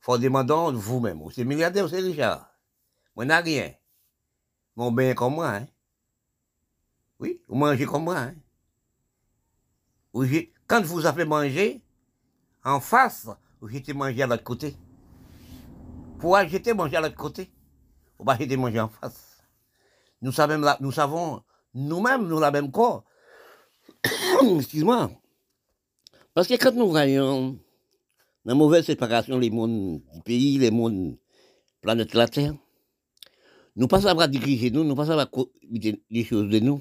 Faut 0.00 0.16
demander 0.16 0.54
vous-même. 0.72 1.20
Vous 1.20 1.30
êtes 1.30 1.46
milliardaire, 1.46 1.86
vous 1.86 1.94
êtes 1.94 2.04
Richard. 2.04 2.48
Moi, 3.14 3.24
n'a 3.24 3.40
rien. 3.40 3.74
Mon 4.76 4.92
bien 4.92 5.14
comme 5.14 5.34
moi, 5.34 5.48
hein. 5.48 5.66
Oui, 7.18 7.42
vous 7.48 7.56
mangez 7.56 7.84
comme 7.84 8.04
moi, 8.04 8.18
hein. 8.18 8.34
Quand 10.66 10.82
vous 10.82 11.04
avez 11.04 11.24
mangé, 11.24 11.82
en 12.64 12.80
face, 12.80 13.28
vous 13.60 13.68
jetez 13.68 13.92
manger 13.92 14.22
à 14.22 14.26
l'autre 14.26 14.44
côté. 14.44 14.76
Pour 16.18 16.38
jeter 16.38 16.72
manger 16.72 16.96
à 16.96 17.00
l'autre 17.00 17.16
côté, 17.16 17.52
vous 18.18 18.24
va 18.24 18.38
jeter 18.38 18.56
manger 18.56 18.80
en 18.80 18.88
face. 18.88 19.42
Nous 20.22 20.32
savons, 20.32 20.76
nous 20.80 20.92
savons 20.92 21.42
nous-mêmes, 21.74 22.26
nous 22.26 22.40
la 22.40 22.50
même 22.50 22.70
corps. 22.70 23.04
Excuse-moi. 24.56 25.10
Parce 26.34 26.48
que 26.48 26.54
quand 26.54 26.74
nous 26.74 26.88
voyons 26.88 27.58
la 28.44 28.54
mauvaise 28.54 28.86
séparation 28.86 29.38
les 29.38 29.50
mondes 29.50 30.00
du 30.14 30.20
pays, 30.22 30.58
les 30.58 30.70
mondes 30.70 31.16
planète 31.82 32.14
la 32.14 32.28
Terre, 32.28 32.54
nous 33.76 33.88
pas 33.88 34.00
savoir 34.00 34.28
diriger 34.28 34.70
nous, 34.70 34.84
nous 34.84 34.94
pas 34.94 35.06
savoir 35.06 35.28
des 35.62 36.24
choses 36.24 36.48
de 36.48 36.58
nous. 36.58 36.80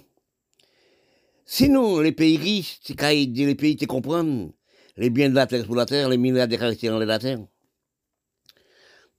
Sinon, 1.45 1.99
les 1.99 2.12
pays 2.12 2.38
riches, 2.38 2.80
les 2.88 3.56
pays 3.56 3.75
qui 3.75 3.88
comprennent 3.88 4.52
les 4.97 5.10
biens 5.10 5.30
de 5.30 5.36
la 5.36 5.47
terre 5.47 5.65
pour 5.65 5.75
la 5.75 5.86
terre, 5.86 6.10
les 6.10 6.17
milliards 6.17 6.47
de 6.47 6.56
caractères 6.56 6.99
la 6.99 7.19
terre. 7.19 7.39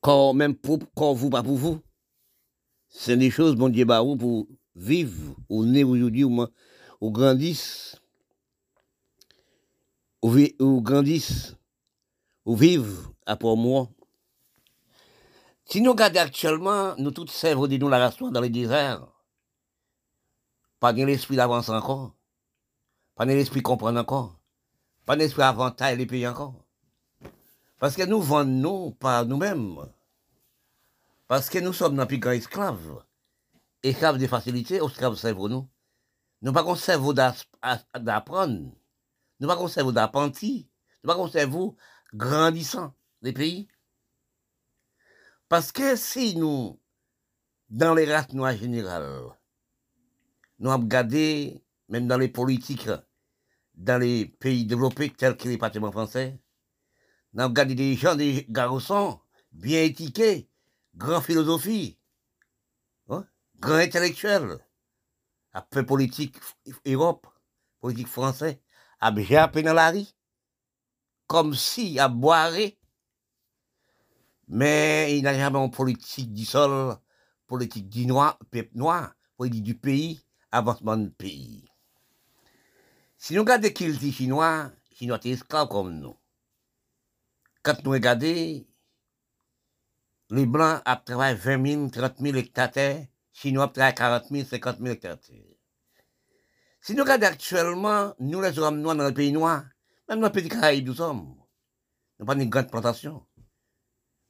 Quand 0.01 0.33
même 0.35 0.55
pour, 0.55 0.79
quand 0.95 1.13
vous, 1.13 1.31
pas 1.31 1.43
pour 1.43 1.57
vous. 1.57 1.81
C'est 2.89 3.17
des 3.17 3.31
choses, 3.31 3.57
bon 3.57 3.69
Dieu, 3.69 3.85
bah, 3.85 4.03
pour 4.19 4.47
vivre, 4.81 5.37
ou 5.49 5.65
né 5.65 5.85
aujourd'hui, 5.85 6.25
ou, 6.25 6.47
ou 7.01 7.11
grandissent, 7.11 8.01
ou, 10.23 10.81
grandissent, 10.81 11.57
ou 12.45 12.57
vivent 12.57 13.09
après 13.27 13.57
moi. 13.57 13.89
Si 15.67 15.81
nous 15.81 15.93
regardons 15.93 16.21
actuellement, 16.21 16.95
nous 16.97 17.13
tous 17.13 17.29
servons 17.29 17.69
de 17.69 17.77
nous 17.77 17.89
la 17.89 17.99
race 17.99 18.19
dans 18.19 18.41
les 18.41 18.51
déserts. 18.51 19.07
Pas 20.81 20.93
de 20.93 21.05
l'esprit 21.05 21.37
d'avance 21.37 21.69
encore. 21.69 22.15
Pas 23.15 23.27
de 23.27 23.33
l'esprit 23.33 23.63
comprendre 23.63 24.01
encore. 24.01 24.41
Pas 25.05 25.17
d'esprit 25.17 25.43
avantage 25.43 25.99
les 25.99 26.07
pays 26.07 26.27
encore. 26.27 26.55
Parce 27.79 27.95
que 27.95 28.05
nous 28.05 28.21
vendons 28.21 28.87
nous 28.87 28.91
par 28.93 29.27
nous-mêmes. 29.27 29.79
Parce 31.29 31.49
que 31.49 31.59
nous 31.59 31.73
sommes 31.73 31.97
dans 31.97 32.07
plus 32.07 32.19
grand 32.19 32.33
esclaves. 32.33 33.05
Esclaves 33.83 34.19
de 34.19 34.27
facilité, 34.27 34.77
esclaves 34.77 35.17
cerveau 35.17 35.49
nous. 35.49 35.69
Nous 36.43 36.53
pas 36.53 36.63
qu'on 36.65 36.75
cerveau 36.75 37.13
d'apprendre. 37.13 38.73
Nous 39.41 39.49
pas 39.49 39.57
qu'on 39.57 39.69
cerveau 39.69 39.93
d'apprenti. 39.93 40.69
Nous 41.03 41.09
pas 41.09 41.15
qu'on 41.15 41.29
cerveau 41.29 41.77
grandissant 42.15 42.95
des 43.23 43.33
pays. 43.33 43.69
Parce 45.49 45.73
que 45.73 45.97
si 45.97 46.37
nous, 46.37 46.81
dans 47.69 47.95
les 47.95 48.11
races 48.11 48.33
noires 48.33 48.57
générales, 48.57 49.25
nous 50.59 50.71
avons 50.71 50.85
gardé, 50.85 51.65
même 51.89 52.07
dans 52.07 52.19
les 52.19 52.29
politiques, 52.29 52.89
dans 53.75 53.99
les 53.99 54.27
pays 54.27 54.67
développés 54.67 55.11
tels 55.11 55.37
que 55.37 55.49
les 55.49 55.57
bâtiments 55.57 55.93
français. 55.93 56.39
Nous 57.33 57.43
avons 57.43 57.53
gardé 57.53 57.75
des 57.75 57.97
gens, 57.97 58.15
des 58.15 58.47
garçons 58.49 59.21
bien 59.53 59.83
étiqués, 59.83 60.49
grands 60.95 61.21
philosophie, 61.21 61.99
hein, 63.63 63.69
grands 63.69 63.77
intellectuels, 63.77 64.59
après 65.53 65.85
politique 65.85 66.37
Europe, 66.87 67.27
politique 67.81 68.09
français, 68.09 68.61
à 69.01 69.11
bien 69.11 69.47
dans 69.49 69.73
la 69.73 69.91
rue, 69.91 70.07
comme 71.27 71.55
si 71.55 71.99
à 71.99 72.09
boire, 72.09 72.53
mais 74.49 75.17
il 75.17 75.23
n'a 75.23 75.35
jamais 75.35 75.59
une 75.59 75.71
politique 75.71 76.33
du 76.33 76.45
sol, 76.45 76.97
politique 77.47 77.89
du 77.89 78.07
noir, 78.07 78.39
politique 79.37 79.63
du 79.63 79.75
pays, 79.77 80.21
avancement 80.51 80.97
du 80.97 81.11
pays. 81.11 81.65
Si 83.17 83.35
nous 83.35 83.43
regardons 83.43 83.71
qui 83.71 83.87
les 83.87 84.13
Chinois, 84.13 84.73
Chinois 84.93 85.21
sont 85.23 85.29
esclaves 85.29 85.69
comme 85.69 85.93
nous. 86.01 86.17
Quand 87.63 87.85
nous 87.85 87.91
regardons, 87.91 88.65
les 90.31 90.47
Blancs 90.47 90.83
ont 90.87 90.97
travaillé 91.05 91.35
20 91.35 91.67
000, 91.67 91.91
30 91.91 92.19
000 92.19 92.37
hectares, 92.37 93.07
Ont 93.49 93.69
travaillé 93.69 93.95
40 93.95 94.29
000, 94.31 94.45
50 94.49 94.79
000 94.79 94.89
hectares. 94.91 95.19
Si 96.83 96.95
nous 96.95 97.03
regardons 97.03 97.27
actuellement, 97.27 98.15
nous 98.19 98.41
les 98.41 98.59
hommes 98.59 98.81
noirs 98.81 98.97
dans 98.97 99.05
le 99.05 99.15
pays 99.15 99.33
noir, 99.33 99.65
même 100.09 100.21
dans 100.21 100.27
le 100.27 100.33
pays 100.33 100.49
Caraïbes, 100.49 100.87
nous 100.87 100.95
sommes. 100.95 101.37
Nous 102.19 102.27
pas 102.27 102.35
une 102.35 102.51
grande 102.51 102.71
plantation. 102.71 103.27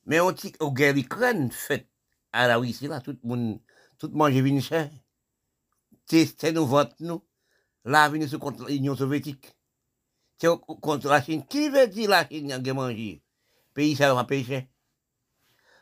Mais 0.06 0.20
on 0.20 0.30
dit 0.30 0.52
aux 0.60 0.72
guerres 0.72 0.94
d'Ukraine 0.94 1.50
faites 1.50 1.88
à 2.32 2.46
la 2.46 2.56
Russie, 2.56 2.86
là, 2.86 3.00
tout 3.00 3.18
le 3.22 3.28
monde, 3.28 3.60
tout 3.98 4.08
le 4.08 4.14
monde 4.14 4.30
vient 4.30 4.60
cher. 4.60 4.90
Testez 6.06 6.52
nous, 6.52 6.66
vote 6.66 6.94
nous 7.00 7.24
la 7.84 8.08
venue 8.08 8.28
contre 8.38 8.66
l'Union 8.66 8.94
soviétique. 8.94 9.56
C'est 10.38 10.48
contre 10.80 11.08
la 11.08 11.22
Chine. 11.22 11.44
Qui 11.46 11.68
veut 11.68 11.86
dire 11.88 12.10
la 12.10 12.26
Chine 12.28 12.52
a 12.52 12.74
mangé 12.74 13.22
Pays 13.74 13.96
ça 13.96 14.12
va 14.14 14.24
pêcher. 14.24 14.68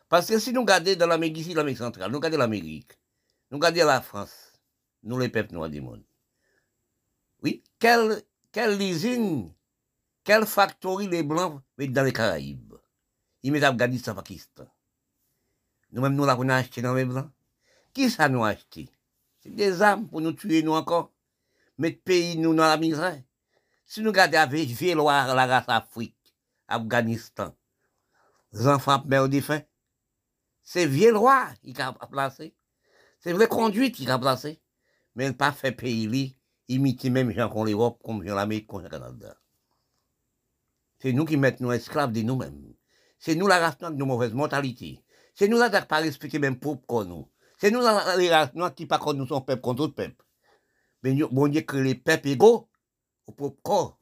Parce 0.08 0.26
que 0.26 0.38
si 0.38 0.52
nous 0.52 0.62
regardons 0.62 0.96
dans 0.96 1.06
l'Amérique 1.06 1.38
ici, 1.38 1.54
l'Amérique 1.54 1.78
centrale, 1.78 2.10
nous 2.10 2.18
regardons 2.18 2.38
l'Amérique, 2.38 2.92
nous 3.50 3.58
regardons 3.58 3.86
la 3.86 4.00
France, 4.00 4.52
nous 5.02 5.18
les 5.18 5.28
peuples 5.28 5.54
noirs 5.54 5.70
du 5.70 5.80
monde. 5.80 6.04
Oui, 7.42 7.62
quelle, 7.78 8.22
usine, 8.80 9.52
quelle 10.24 10.46
factory 10.46 11.06
les 11.08 11.22
Blancs 11.22 11.62
mettent 11.76 11.92
dans 11.92 12.02
les 12.02 12.12
Caraïbes? 12.12 12.74
Ils 13.42 13.52
mettent 13.52 13.64
Afghanistan, 13.64 14.14
Pakistan. 14.14 14.66
Nous-mêmes, 15.92 16.14
nous 16.14 16.24
l'avons 16.26 16.48
acheté 16.48 16.82
dans 16.82 16.94
les 16.94 17.04
Blancs. 17.04 17.30
Qui 17.94 18.10
ça 18.10 18.28
nous 18.28 18.44
a 18.44 18.50
acheté? 18.50 18.90
C'est 19.40 19.54
des 19.54 19.80
armes 19.80 20.08
pour 20.08 20.20
nous 20.20 20.32
tuer, 20.32 20.62
nous 20.62 20.72
encore 20.72 21.12
mettre 21.78 22.02
pays 22.02 22.36
nous 22.36 22.54
dans 22.54 22.66
la 22.66 22.76
misère. 22.76 23.22
Si 23.86 24.02
nous 24.02 24.10
regardons 24.10 24.38
avec 24.38 24.68
Véloire, 24.68 25.34
la 25.34 25.46
race 25.46 25.64
Afrique, 25.68 26.16
Afghanistan, 26.66 27.54
les 28.52 28.66
enfants 28.66 29.02
meurent 29.06 29.28
de 29.28 29.40
faim. 29.40 29.62
C'est 30.62 30.86
Véloire 30.86 31.54
qui 31.60 31.74
a 31.80 31.92
placé. 31.92 32.54
C'est 33.20 33.32
vrai 33.32 33.48
conduite 33.48 33.94
qui 33.94 34.08
a 34.10 34.18
placé. 34.18 34.60
Mais 35.14 35.26
il 35.26 35.36
pas 35.36 35.52
fait 35.52 35.72
pays 35.72 36.36
imiter 36.68 37.10
même 37.10 37.32
gens 37.32 37.48
qu'on 37.48 37.64
l'Europe, 37.64 38.00
comme 38.04 38.22
l'Amérique, 38.22 38.66
comme 38.66 38.82
le 38.82 38.88
Canada. 38.88 39.36
C'est 41.00 41.12
nous 41.12 41.24
qui 41.24 41.36
mettons 41.36 41.64
nos 41.64 41.72
esclaves 41.72 42.12
de 42.12 42.22
nous-mêmes. 42.22 42.74
C'est 43.18 43.34
nous 43.34 43.46
la 43.46 43.58
race 43.58 43.80
noire 43.80 43.92
de 43.92 43.96
nos 43.96 44.06
mauvaises 44.06 44.34
mentalités. 44.34 45.02
C'est 45.34 45.48
nous 45.48 45.58
la 45.58 45.70
qui 45.70 45.86
pas 45.86 45.98
respecter 45.98 46.38
même 46.38 46.58
peuple 46.58 46.84
comme 46.86 47.08
nous. 47.08 47.30
C'est 47.58 47.70
nous 47.70 47.80
la 47.80 48.50
noire 48.54 48.74
qui 48.74 48.86
pas 48.86 49.00
nous 49.14 49.26
son 49.26 49.40
peuple 49.40 49.62
contre 49.62 49.76
d'autres 49.78 49.94
peuples. 49.94 50.24
Mais 51.02 51.14
bon 51.14 51.48
Dieu 51.48 51.62
crée 51.62 51.82
les 51.82 51.94
peuples 51.94 52.28
égaux 52.28 52.68
au 53.26 53.32
propre 53.32 53.60
corps. 53.62 54.00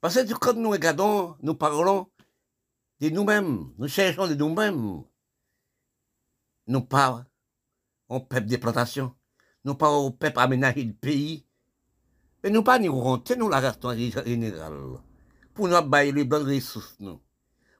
Parce 0.00 0.14
que 0.16 0.34
quand 0.34 0.54
nous 0.54 0.70
regardons, 0.70 1.36
nous 1.42 1.54
parlons 1.54 2.10
de 3.00 3.08
nous-mêmes, 3.08 3.72
nous 3.78 3.88
cherchons 3.88 4.26
de 4.26 4.34
nous-mêmes. 4.34 5.02
Nous 6.66 6.80
parlons 6.82 7.24
au 8.12 8.20
peuple 8.20 8.46
de 8.46 8.56
plantation, 8.56 9.14
nous 9.64 9.74
parlons 9.74 10.06
au 10.06 10.10
peuple 10.10 10.38
aménagé 10.38 10.84
du 10.84 10.92
pays. 10.92 11.46
Mais 12.42 12.50
nous 12.50 12.62
pas 12.62 12.78
nous 12.78 13.22
nous 13.38 13.48
la 13.48 13.60
race 13.60 13.78
générale. 14.24 14.98
pour 15.54 15.68
nous 15.68 15.82
bailler 15.82 16.12
les 16.12 16.24
bonnes 16.24 16.46
ressources. 16.46 16.98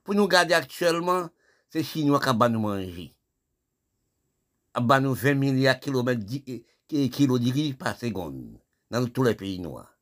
Pour 0.05 0.15
nous 0.15 0.29
garder 0.29 0.55
actuellement, 0.55 1.29
c'est 1.71 1.83
Chinois 1.83 2.21
qui 2.21 2.39
va 2.39 2.49
nous 2.49 2.61
manger. 2.61 3.15
À 4.75 5.01
nous 5.01 5.15
20 5.15 5.35
milliards 5.35 5.77
de 5.77 5.81
kilomètres 5.81 6.25
kilos 7.11 7.41
par 7.79 7.99
seconde 7.99 8.59
dans 8.91 9.07
tous 9.07 9.23
les 9.23 9.35
pays 9.35 9.59
noirs. 9.59 9.99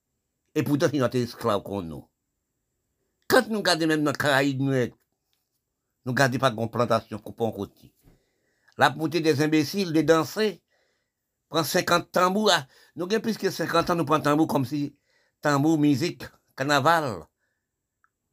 Et 0.54 0.62
pourtant, 0.62 0.86
c'est 0.90 0.98
notre 0.98 1.16
esclave 1.16 1.62
qu'on 1.62 1.82
nous. 1.82 2.04
Quand 3.28 3.48
nous 3.48 3.58
regardons 3.58 3.86
même 3.86 4.02
dans 4.04 4.10
les 4.10 4.16
Caraïbes, 4.16 4.60
nous 4.60 4.72
ne 4.72 6.12
gardons 6.12 6.38
pas 6.38 6.50
de 6.50 6.66
plantation 6.66 7.18
pour 7.18 7.46
un 7.46 7.52
côté. 7.52 7.92
La 8.80 8.88
montée 8.88 9.20
des 9.20 9.42
imbéciles, 9.42 9.92
de 9.92 10.00
danser, 10.00 10.62
prend 11.50 11.62
50 11.62 12.12
tambours. 12.12 12.50
Nous 12.96 13.04
avons 13.04 13.20
plus 13.20 13.36
que 13.36 13.50
50 13.50 13.90
ans, 13.90 13.94
nous 13.94 14.06
prenons 14.06 14.22
tambour 14.22 14.46
comme 14.46 14.64
si 14.64 14.96
tambour, 15.42 15.76
musique, 15.76 16.22
carnaval. 16.56 17.26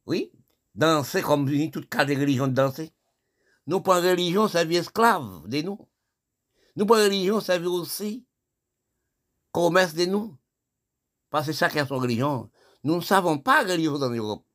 Oui, 0.06 0.32
danser 0.74 1.20
comme 1.20 1.46
toute 1.70 1.90
cas 1.90 2.06
de 2.06 2.14
religion 2.14 2.46
de 2.46 2.54
danser. 2.54 2.94
Nous 3.66 3.82
prenons 3.82 4.08
religion, 4.08 4.48
ça 4.48 4.64
vient 4.64 4.80
esclave 4.80 5.46
de 5.48 5.60
nous. 5.60 5.86
Nous 6.76 6.86
prenons 6.86 7.04
religion, 7.04 7.40
ça 7.40 7.58
vient 7.58 7.68
aussi 7.68 8.24
commerce 9.52 9.92
de 9.92 10.06
nous. 10.06 10.34
Parce 11.28 11.48
que 11.48 11.52
chacun 11.52 11.82
a 11.82 11.86
son 11.86 11.98
religion. 11.98 12.50
Nous 12.84 12.96
ne 12.96 13.02
savons 13.02 13.36
pas 13.36 13.64
religion 13.64 13.96
en 13.96 14.08
Europe. 14.08 14.46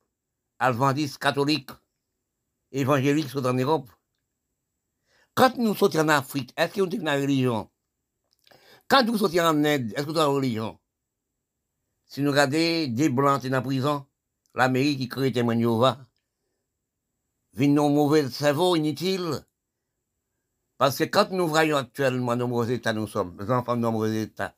Alvandis, 0.58 1.20
catholique, 1.20 1.70
évangélique 2.72 3.30
sont 3.30 3.46
en 3.46 3.54
Europe. 3.54 3.88
Quand 5.36 5.58
nous 5.58 5.76
sommes 5.76 6.00
en 6.00 6.10
Afrique, 6.10 6.54
est-ce 6.58 6.80
qu'on 6.80 7.08
a 7.08 7.16
une 7.18 7.22
religion? 7.22 7.70
Quand 8.88 9.04
nous 9.04 9.18
sommes 9.18 9.40
en 9.40 9.66
Inde, 9.66 9.94
est-ce 9.96 10.06
qu'on 10.06 10.16
a 10.16 10.26
une 10.26 10.36
religion? 10.36 10.80
Si 12.06 12.22
nous 12.22 12.30
regardons 12.30 12.94
des 12.94 13.10
blancs 13.10 13.44
dans 13.44 13.50
la 13.50 13.62
prison, 13.62 14.06
l'Amérique 14.54 15.00
qui 15.00 15.10
crée 15.10 15.32
témoin 15.32 15.58
Jéhovah, 15.58 16.06
nos 17.56 17.90
mauvais 17.90 18.30
cerveau 18.30 18.76
inutile. 18.76 19.44
Parce 20.78 20.98
que 20.98 21.06
quand 21.06 21.32
nous 21.32 21.48
voyons 21.48 21.78
actuellement 21.78 22.36
nombreux 22.36 22.70
États, 22.72 22.94
nous 22.94 23.08
sommes, 23.08 23.36
les 23.40 23.50
enfants 23.52 23.76
de 23.76 23.82
nombreux 23.82 24.14
États, 24.14 24.54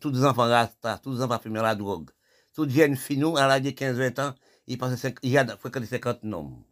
tous 0.00 0.10
les 0.10 0.24
enfants 0.24 0.42
rasta, 0.42 0.98
tous 0.98 1.14
les 1.14 1.22
enfants 1.22 1.38
fumer 1.38 1.60
la 1.60 1.74
drogue, 1.74 2.10
toutes 2.54 2.70
jeunes 2.70 2.96
filles, 2.96 3.18
nous, 3.18 3.36
à 3.36 3.46
l'âge 3.46 3.62
de 3.62 3.70
15-20 3.70 4.20
ans, 4.20 4.34
ils 4.66 4.76
passent, 4.76 5.06
il 5.22 5.30
y 5.30 5.38
a 5.38 5.56
fréquenté 5.56 5.86
50 5.86 6.24
noms. 6.24 6.64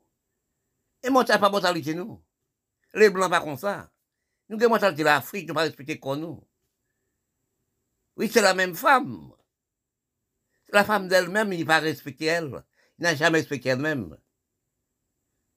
Et 1.03 1.11
moi, 1.11 1.25
pas 1.25 1.51
mentalité, 1.51 1.95
nous. 1.95 2.21
Les 2.97 3.11
blancs, 3.11 3.31
pas 3.31 3.41
comme 3.41 3.59
ça. 3.59 3.91
Nous 4.49 4.57
avons 4.59 4.71
mentalité 4.71 5.03
l'Afrique, 5.03 5.47
nous 5.47 5.55
pas 5.55 5.63
respecter 5.63 6.01
comme 6.01 6.21
nous. 6.21 6.49
Oui, 8.17 8.31
c'est 8.33 8.41
la 8.41 8.55
même 8.55 8.75
femme. 8.75 9.33
La 10.73 10.83
femme 10.83 11.07
d'elle-même, 11.07 11.53
il 11.53 11.61
n'a 11.61 11.67
pas 11.67 11.79
respecté 11.81 12.25
elle. 12.25 12.65
Il 12.99 13.03
n'a 13.03 13.15
jamais 13.15 13.39
respecté 13.39 13.69
elle-même. 13.69 14.17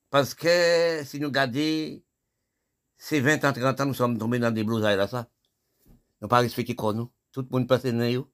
Parce 0.09 0.33
que 0.33 1.01
si 1.05 1.19
nous 1.19 1.27
regardons, 1.27 2.01
ces 2.97 3.21
20 3.21 3.45
ans, 3.45 3.53
30 3.53 3.79
ans, 3.79 3.85
nous 3.85 3.93
sommes 3.93 4.17
tombés 4.17 4.39
dans 4.39 4.51
des 4.51 4.65
blousailles 4.65 4.97
là, 4.97 5.07
ça. 5.07 5.29
Nous 6.21 6.27
pas 6.27 6.39
respecté 6.39 6.75
comme 6.75 6.97
nous. 6.97 7.11
Tout 7.31 7.41
le 7.41 7.47
monde 7.49 7.67
passe 7.69 7.85
dans 7.85 8.25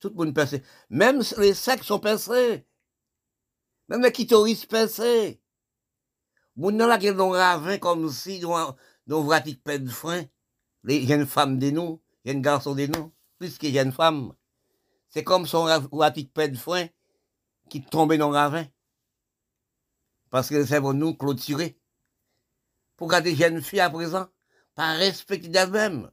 Tout 0.00 0.08
le 0.08 0.14
monde 0.14 0.34
passe. 0.34 0.56
Même 0.90 1.22
les 1.38 1.54
sexes 1.54 1.86
sont 1.86 2.00
pincés. 2.00 2.66
Même 3.88 4.02
les 4.02 4.10
clitoris 4.10 4.66
pincés. 4.66 5.40
Moun 6.58 6.74
nan 6.76 6.88
la 6.88 6.98
ravin 6.98 7.78
comme 7.78 8.10
si 8.10 8.42
nous 9.06 9.22
vratique 9.22 9.62
pas 9.62 9.78
de 9.78 9.88
frein. 9.88 10.24
Les 10.82 11.06
jeunes 11.06 11.24
femmes 11.24 11.58
de 11.60 11.70
nous, 11.70 12.02
jeunes 12.24 12.42
garçons 12.42 12.74
de 12.74 12.86
nous, 12.86 13.12
plus 13.38 13.58
que 13.58 13.70
jeunes 13.70 13.92
femmes. 13.92 14.32
C'est 15.08 15.22
comme 15.22 15.46
son 15.46 15.66
vratique 15.92 16.32
pas 16.34 16.48
de 16.48 16.56
frein 16.56 16.88
qui 17.70 17.80
tombe 17.80 18.12
dans 18.14 18.30
le 18.30 18.34
ravin. 18.34 18.66
Parce 20.30 20.48
que 20.48 20.64
c'est 20.64 20.80
pour 20.80 20.94
nous 20.94 21.14
clôturer. 21.14 21.78
Pour 22.96 23.08
garder 23.08 23.36
jeunes 23.36 23.62
filles 23.62 23.80
à 23.80 23.88
présent, 23.88 24.26
pas 24.74 24.94
respecter 24.94 25.48
d'elles-mêmes. 25.48 26.10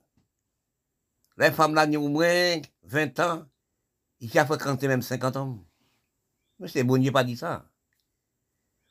Les 1.38 1.51
femmes 1.51 1.73
là, 1.73 1.88
nous 1.88 2.08
moins 2.08 2.62
20 2.84 3.19
ans, 3.19 3.45
ils 4.19 4.39
ont 4.39 4.45
fréquenté 4.45 4.88
même 4.88 5.01
50 5.01 5.38
ans. 5.38 5.65
Mais 6.60 6.67
c'est 6.67 6.84
bon, 6.84 6.97
Dieu 6.97 7.12
pas 7.12 7.23
dit 7.23 7.36
ça. 7.36 7.65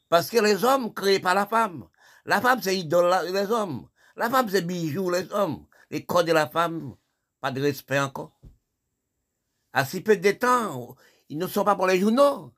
Parce 0.08 0.30
que 0.30 0.38
les 0.38 0.64
hommes 0.64 0.92
créés 0.92 1.20
par 1.20 1.34
la 1.34 1.46
femme. 1.46 1.88
La 2.24 2.40
femme, 2.40 2.60
c'est 2.62 2.76
idole 2.76 3.12
les 3.32 3.50
hommes. 3.50 3.88
La 4.16 4.30
femme, 4.30 4.48
c'est 4.48 4.62
bijou 4.62 5.10
les 5.10 5.30
hommes. 5.32 5.66
Les 5.90 6.04
corps 6.04 6.24
de 6.24 6.32
la 6.32 6.48
femme, 6.48 6.96
pas 7.40 7.50
de 7.50 7.60
respect 7.60 7.98
encore. 7.98 8.38
À 9.72 9.84
si 9.84 10.00
peu 10.00 10.16
de 10.16 10.30
temps, 10.32 10.96
ils 11.28 11.38
ne 11.38 11.46
sont 11.46 11.64
pas 11.64 11.76
pour 11.76 11.86
les 11.86 11.98
journaux. 11.98 12.54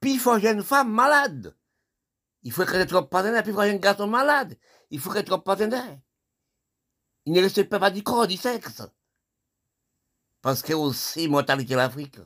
Puis 0.00 0.14
il 0.14 0.18
faut 0.18 0.36
une 0.36 0.62
femme 0.62 0.92
malade. 0.92 1.56
Il 2.42 2.52
faut 2.52 2.64
qu'elle 2.64 2.86
trop 2.86 3.02
partenaire, 3.02 3.42
puis 3.42 3.52
il 3.52 3.54
faut 3.54 3.60
un 3.60 3.76
garçon 3.76 4.06
malade. 4.06 4.56
Il 4.90 5.00
faut 5.00 5.10
qu'elle 5.10 5.24
trop 5.24 5.38
partenaire. 5.38 5.98
Il 7.24 7.32
ne 7.32 7.42
respecte 7.42 7.76
pas 7.76 7.90
du 7.90 8.02
corps, 8.02 8.26
du 8.26 8.36
sexe. 8.36 8.82
Parce 10.42 10.62
que 10.62 10.72
aussi, 10.72 11.26
mortalité 11.28 11.74
l'Afrique. 11.74 12.18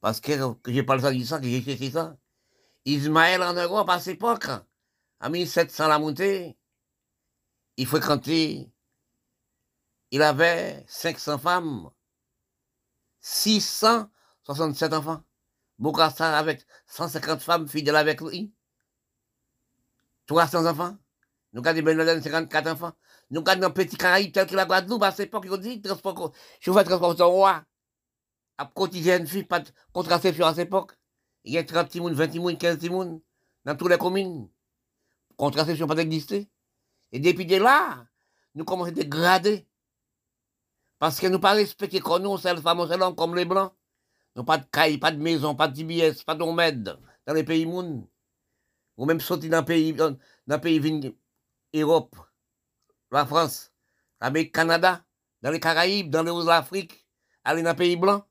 Parce 0.00 0.20
que, 0.20 0.54
que 0.54 0.72
j'ai 0.72 0.82
parlé 0.82 1.02
ça 1.02 1.12
du 1.12 1.24
ça, 1.24 1.38
que 1.38 1.44
j'ai 1.46 1.62
cherché 1.62 1.90
ça. 1.90 2.16
Ismaël 2.84 3.42
en 3.42 3.54
Europe 3.54 3.88
à 3.90 4.00
cette 4.00 4.14
époque, 4.14 4.46
en 5.20 5.30
1700 5.30 5.88
la 5.88 5.98
montée, 5.98 6.56
il 7.76 7.86
fréquentait, 7.86 8.70
il 10.10 10.22
avait 10.22 10.84
500 10.88 11.38
femmes, 11.38 11.90
667 13.20 14.92
enfants. 14.94 15.22
Bokassa 15.78 16.36
avec 16.36 16.66
150 16.86 17.40
femmes 17.40 17.68
fidèles 17.68 17.96
avec 17.96 18.20
lui. 18.20 18.52
300 20.26 20.66
enfants. 20.66 20.96
Nous 21.52 21.66
avons 21.66 21.82
Ben 21.82 21.96
Laden 21.96 22.22
54 22.22 22.66
enfants. 22.68 22.92
Nous 23.30 23.42
avons 23.46 23.62
un 23.62 23.70
petit 23.70 23.96
Caraïbe 23.96 24.32
tel 24.32 24.46
que 24.46 24.54
la 24.54 24.66
Guadeloupe, 24.66 25.02
à 25.02 25.12
cette 25.12 25.28
époque, 25.28 25.44
ils 25.46 25.52
ont 25.52 25.56
dit, 25.56 25.80
transport, 25.80 26.32
chauffeur 26.60 26.84
transport 26.84 27.30
roi. 27.30 27.64
À 28.58 28.66
quotidien, 28.66 29.18
une 29.18 29.26
fille, 29.26 29.44
pas 29.44 29.60
de 29.60 29.70
contraception 29.92 30.46
à 30.46 30.54
cette 30.54 30.66
époque. 30.66 30.97
Il 31.48 31.54
y 31.54 31.58
a 31.58 31.64
30 31.64 31.88
timounes, 31.88 32.12
20 32.12 32.28
timounes, 32.28 32.58
15 32.58 32.78
timounes, 32.78 33.22
dans 33.64 33.74
toutes 33.74 33.88
les 33.88 33.96
communes. 33.96 34.50
Contraception 35.38 35.86
pas 35.86 35.94
d'exister. 35.94 36.46
Et 37.10 37.20
depuis 37.20 37.46
de 37.46 37.56
là, 37.56 38.06
nous 38.54 38.66
commençons 38.66 38.90
à 38.90 38.92
dégrader. 38.92 39.66
Parce 40.98 41.18
que 41.18 41.26
nous 41.26 41.38
pas 41.38 41.52
respecter 41.52 42.00
comme 42.00 42.24
nous, 42.24 42.36
c'est 42.36 42.52
le 42.52 42.60
fameux 42.60 42.86
salon 42.86 43.14
comme 43.14 43.34
les 43.34 43.46
blancs. 43.46 43.72
Nous 44.36 44.44
pas 44.44 44.58
de 44.58 44.66
caille, 44.70 44.98
pas 44.98 45.10
de 45.10 45.16
maison, 45.16 45.54
pas 45.54 45.68
de 45.68 45.74
TBS, 45.74 46.22
pas 46.22 46.34
d'omède 46.34 46.98
dans 47.26 47.32
les 47.32 47.44
pays 47.44 47.64
monde. 47.64 48.06
Ou 48.98 49.06
même 49.06 49.20
sortir 49.20 49.48
dans 49.50 49.60
les 49.60 49.64
pays, 49.64 49.94
dans 49.94 50.60
pays 50.60 51.16
Europe, 51.72 52.14
la 53.10 53.24
France, 53.24 53.72
l'Amérique, 54.20 54.54
Canada, 54.54 55.02
dans 55.40 55.50
les 55.50 55.60
Caraïbes, 55.60 56.10
dans 56.10 56.24
les 56.24 56.50
Afrique, 56.50 57.06
aller 57.42 57.62
dans 57.62 57.70
les 57.70 57.76
pays 57.76 57.96
blancs. 57.96 58.22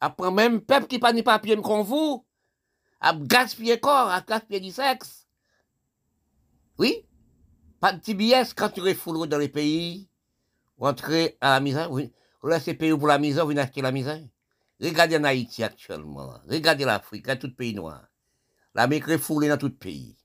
Après 0.00 0.32
même 0.32 0.62
peuple 0.62 0.88
qui 0.88 0.98
pas 0.98 1.12
ni 1.12 1.22
papier 1.22 1.54
comme 1.62 1.82
vous, 1.82 2.26
à 3.00 3.14
gaspiller 3.14 3.80
corps, 3.80 4.10
à 4.10 4.20
gaspiller 4.20 4.60
du 4.60 4.70
sexe. 4.70 5.26
Oui, 6.78 7.04
pas 7.80 7.92
de 7.92 8.00
TBS 8.00 8.54
quand 8.54 8.70
tu 8.70 8.80
refoules 8.80 9.26
dans 9.28 9.38
les 9.38 9.48
pays, 9.48 10.08
rentrer 10.78 11.36
à 11.40 11.54
la 11.54 11.60
misère, 11.60 11.90
oui. 11.90 12.12
Vous 12.42 12.48
laissez 12.48 12.72
payer 12.72 12.96
pour 12.96 13.06
la 13.06 13.18
misère, 13.18 13.44
vous 13.44 13.58
achetez 13.58 13.82
la 13.82 13.92
misère. 13.92 14.22
Regardez 14.80 15.18
en 15.18 15.24
Haïti 15.24 15.62
actuellement, 15.62 16.40
regardez 16.48 16.84
l'Afrique, 16.86 17.28
à 17.28 17.36
tout 17.36 17.54
pays 17.54 17.74
noir. 17.74 18.02
L'Amérique 18.74 19.06
refoulée 19.06 19.48
dans 19.48 19.58
tout 19.58 19.70
pays. 19.70 20.16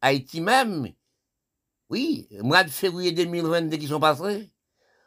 Haïti 0.00 0.40
même, 0.40 0.92
oui, 1.88 2.28
mois 2.42 2.62
de 2.62 2.70
février 2.70 3.12
2022 3.12 3.76
qui 3.76 3.88
sont 3.88 3.98
passés, 3.98 4.52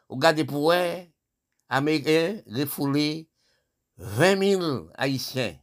regardez 0.08 0.44
pour 0.44 0.72
eux, 0.72 1.06
Américains 1.68 2.42
refoulés, 2.46 3.28
20 3.96 4.38
000 4.38 4.88
Haïtiens. 4.94 5.56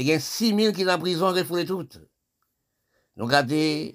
Il 0.00 0.06
y 0.06 0.12
a 0.14 0.18
6 0.18 0.56
000 0.56 0.72
qui 0.72 0.84
sont 0.84 0.88
en 0.88 0.98
prison, 0.98 1.28
refoulés 1.28 1.66
toutes. 1.66 1.98
Nous 3.16 3.26
regardons 3.26 3.92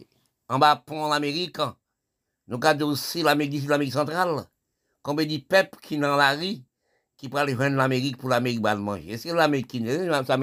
en 0.50 0.60
bas 0.60 0.76
pont 0.76 1.04
en 1.04 1.12
Amérique, 1.12 1.58
nous 2.48 2.58
regardons 2.58 2.90
aussi 2.90 3.24
l'Amérique 3.24 3.68
l'Amérique 3.68 3.94
centrale, 3.94 4.46
combien 5.02 5.26
de 5.26 5.40
peuples 5.40 5.80
qui 5.82 5.98
dans 5.98 6.16
la 6.16 6.34
rue, 6.34 6.58
qui 7.18 7.28
les 7.28 7.56
de 7.56 7.76
l'Amérique 7.76 8.18
pour 8.18 8.30
l'Amérique 8.30 8.62
va 8.62 8.76
manger. 8.76 9.14
Est-ce 9.14 9.28
que 9.28 9.34
l'Amérique, 9.34 9.82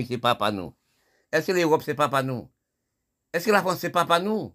c'est 0.08 0.18
pas 0.18 0.34
pas 0.34 0.50
nous? 0.50 0.74
Est-ce 1.30 1.46
que 1.46 1.52
l'Europe, 1.52 1.82
c'est 1.84 1.94
pas 1.94 2.08
pas 2.08 2.24
nous? 2.24 2.50
Est-ce 3.32 3.46
que 3.46 3.52
la 3.52 3.60
France, 3.60 3.78
c'est 3.78 3.90
pas 3.90 4.04
pas 4.04 4.18
nous? 4.18 4.52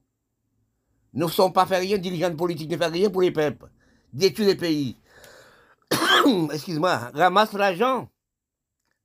Nous 1.13 1.27
ne 1.27 1.31
sommes 1.31 1.53
pas 1.53 1.65
fait 1.65 1.77
rien, 1.77 1.97
dirigeants 1.97 2.35
politiques 2.35 2.69
ne 2.69 2.75
font 2.75 2.91
rien 2.91 3.09
pour 3.09 3.21
les 3.21 3.31
peuples. 3.31 3.69
Détruire 4.11 4.49
les 4.49 4.55
pays. 4.55 4.97
Excuse-moi, 6.51 7.11
ramasse 7.13 7.53
l'argent 7.53 8.09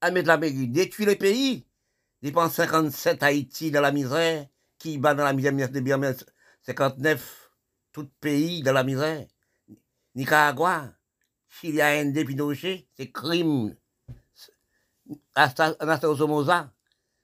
à 0.01 0.11
mettre 0.11 0.27
l'Amérique, 0.27 0.73
détruire 0.73 1.11
les 1.11 1.17
pays. 1.17 1.65
Dépense 2.23 2.55
57 2.55 3.23
Haïti 3.25 3.71
dans 3.73 3.81
la 3.81 3.91
misère, 3.91 4.47
qui 4.79 4.97
bat 4.99 5.15
dans 5.15 5.25
la 5.25 5.33
misère? 5.33 5.53
1959, 5.53 7.51
tout 7.93 8.09
pays 8.21 8.63
dans 8.63 8.73
la 8.73 8.85
misère. 8.85 9.27
Nicaragua, 10.15 10.93
Chili, 11.49 11.83
Inde, 11.83 12.25
Pinochet, 12.25 12.87
c'est 12.97 13.11
crime. 13.11 13.75
Anastasio 15.35 16.17
Somoza, 16.17 16.73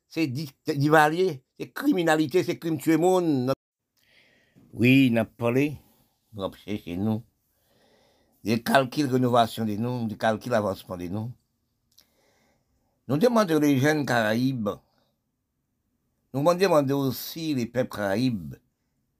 c'est 0.09 0.27
divalier, 0.27 1.45
c'est 1.59 1.71
criminalité, 1.71 2.43
c'est 2.43 2.59
crime 2.59 2.79
tuer 2.79 2.97
monde. 2.97 3.53
Oui, 4.73 5.11
n'a 5.13 5.25
parlé, 5.25 5.79
nous 6.33 6.51
chez 6.67 6.97
nous, 6.97 7.23
des 8.43 8.63
calculs 8.63 9.07
rénovation 9.07 9.65
des 9.65 9.79
noms, 9.79 10.07
des 10.07 10.17
calculs 10.17 10.55
avancement 10.55 10.97
des 10.97 11.09
noms. 11.09 11.33
Nous 13.07 13.17
demandons 13.17 13.61
les 13.61 13.79
jeunes 13.79 14.05
Caraïbes, 14.05 14.71
nous 16.35 16.55
demandons 16.55 17.01
aussi 17.01 17.55
les 17.55 17.67
peuples 17.67 17.97
Caraïbes, 17.97 18.55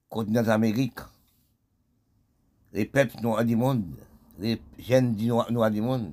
continent 0.09 0.43
d'Amérique, 0.43 1.01
les 2.73 2.85
peuples 2.85 3.21
noirs 3.23 3.45
du 3.45 3.57
monde, 3.57 3.97
les 4.39 4.61
jeunes 4.79 5.17
noirs 5.17 5.71
du 5.71 5.81
monde. 5.81 6.13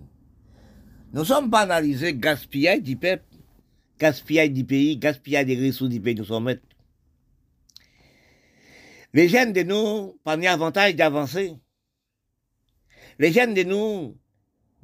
Nous 1.14 1.26
sommes 1.26 1.50
pas 1.50 1.62
analysés 1.62 2.14
gaspillage 2.14 2.82
du 2.82 2.96
peuple, 2.96 3.26
gaspillage 4.00 4.52
du 4.52 4.64
pays, 4.64 4.98
gaspillage 4.98 5.46
des 5.46 5.68
ressources 5.68 5.90
du 5.90 6.00
pays, 6.00 6.16
nous 6.16 6.26
sommes 6.26 6.46
maîtres. 6.46 6.62
Les 9.14 9.30
jeunes 9.30 9.54
de 9.54 9.64
nous, 9.64 10.20
pas 10.24 10.36
ni 10.36 10.48
avantage 10.48 10.96
d'avancer. 10.96 11.56
Les 13.18 13.32
jeunes 13.32 13.54
de 13.54 13.64
nous, 13.64 14.18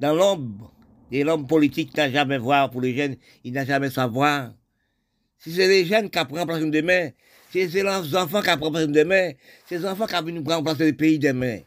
dans 0.00 0.14
l'ombre, 0.14 0.72
et 1.10 1.24
l'homme 1.24 1.46
politique 1.46 1.94
n'a 1.96 2.10
jamais 2.10 2.38
voir 2.38 2.70
pour 2.70 2.80
les 2.80 2.96
jeunes, 2.96 3.16
il 3.44 3.52
n'a 3.52 3.66
jamais 3.66 3.90
savoir. 3.90 4.52
Si 5.42 5.52
c'est 5.52 5.66
les 5.66 5.84
jeunes 5.84 6.08
qui 6.08 6.24
prennent 6.24 6.46
place 6.46 6.62
demain, 6.62 7.10
si 7.50 7.68
c'est 7.68 7.82
les 7.82 8.16
enfants 8.16 8.42
qui 8.42 8.56
prennent 8.56 8.72
place 8.72 8.86
demain, 8.86 9.32
c'est 9.66 9.78
les 9.78 9.86
enfants 9.86 10.06
qui 10.06 10.14
vont 10.14 10.42
prendre 10.44 10.62
place 10.62 10.78
le 10.78 10.92
pays 10.92 11.18
demain. 11.18 11.58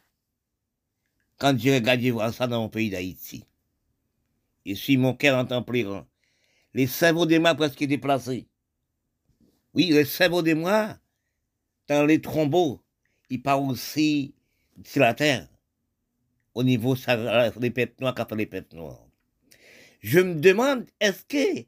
Quand 1.38 1.60
je 1.60 1.72
regarde 1.72 2.32
ça 2.34 2.48
dans 2.48 2.62
mon 2.62 2.70
pays 2.70 2.90
d'Haïti, 2.90 3.44
et 4.66 4.76
si 4.76 4.96
mon 4.96 5.14
cœur 5.14 5.38
entend 5.38 5.62
pleurant, 5.62 6.08
les 6.74 6.88
cerveaux 6.88 7.26
des 7.26 7.38
mois 7.38 7.54
presque 7.54 7.84
déplacés. 7.84 8.48
Oui, 9.74 9.88
les 9.88 10.06
cerveaux 10.06 10.42
des 10.42 10.54
mois, 10.54 10.98
dans 11.90 12.06
les 12.06 12.22
trombeaux, 12.22 12.82
ils 13.30 13.42
partent 13.42 13.70
aussi 13.70 14.34
sur 14.86 15.02
la 15.02 15.14
terre, 15.14 15.50
au 16.54 16.64
niveau 16.64 16.96
des 16.96 17.72
peuples 17.72 17.96
noirs, 18.00 18.16
quand 18.16 18.32
les 18.36 18.46
peuples 18.46 18.78
noirs. 18.78 19.06
Je 20.00 20.22
me 20.22 20.36
demande, 20.36 20.86
est-ce 21.02 21.26
que 21.26 21.66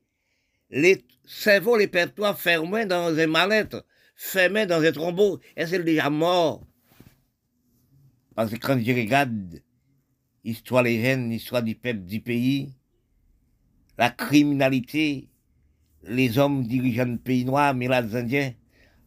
les 0.69 1.06
cerveaux, 1.25 1.77
les 1.77 1.88
pertois 1.88 2.34
fermés 2.34 2.86
dans 2.86 3.17
un 3.17 3.27
mallette, 3.27 3.77
fermés 4.15 4.65
dans 4.65 4.82
un 4.82 4.91
trombeau, 4.91 5.39
est-ce 5.56 5.71
qu'ils 5.71 5.80
sont 5.80 5.86
déjà 5.86 6.10
morts 6.10 6.65
Parce 8.36 8.51
que 8.51 8.58
quand 8.58 8.80
je 8.80 8.91
regarde 8.91 9.62
l'histoire 10.43 10.84
des 10.84 11.03
jeunes, 11.03 11.30
l'histoire 11.30 11.63
du 11.63 11.75
peuple 11.75 12.01
du 12.01 12.21
pays, 12.21 12.73
la 13.97 14.10
criminalité, 14.10 15.30
les 16.03 16.38
hommes 16.38 16.63
dirigeants 16.65 17.06
du 17.06 17.17
pays 17.17 17.45
noir, 17.45 17.73
mais 17.73 17.88
les 17.88 18.15
Indiens, 18.15 18.53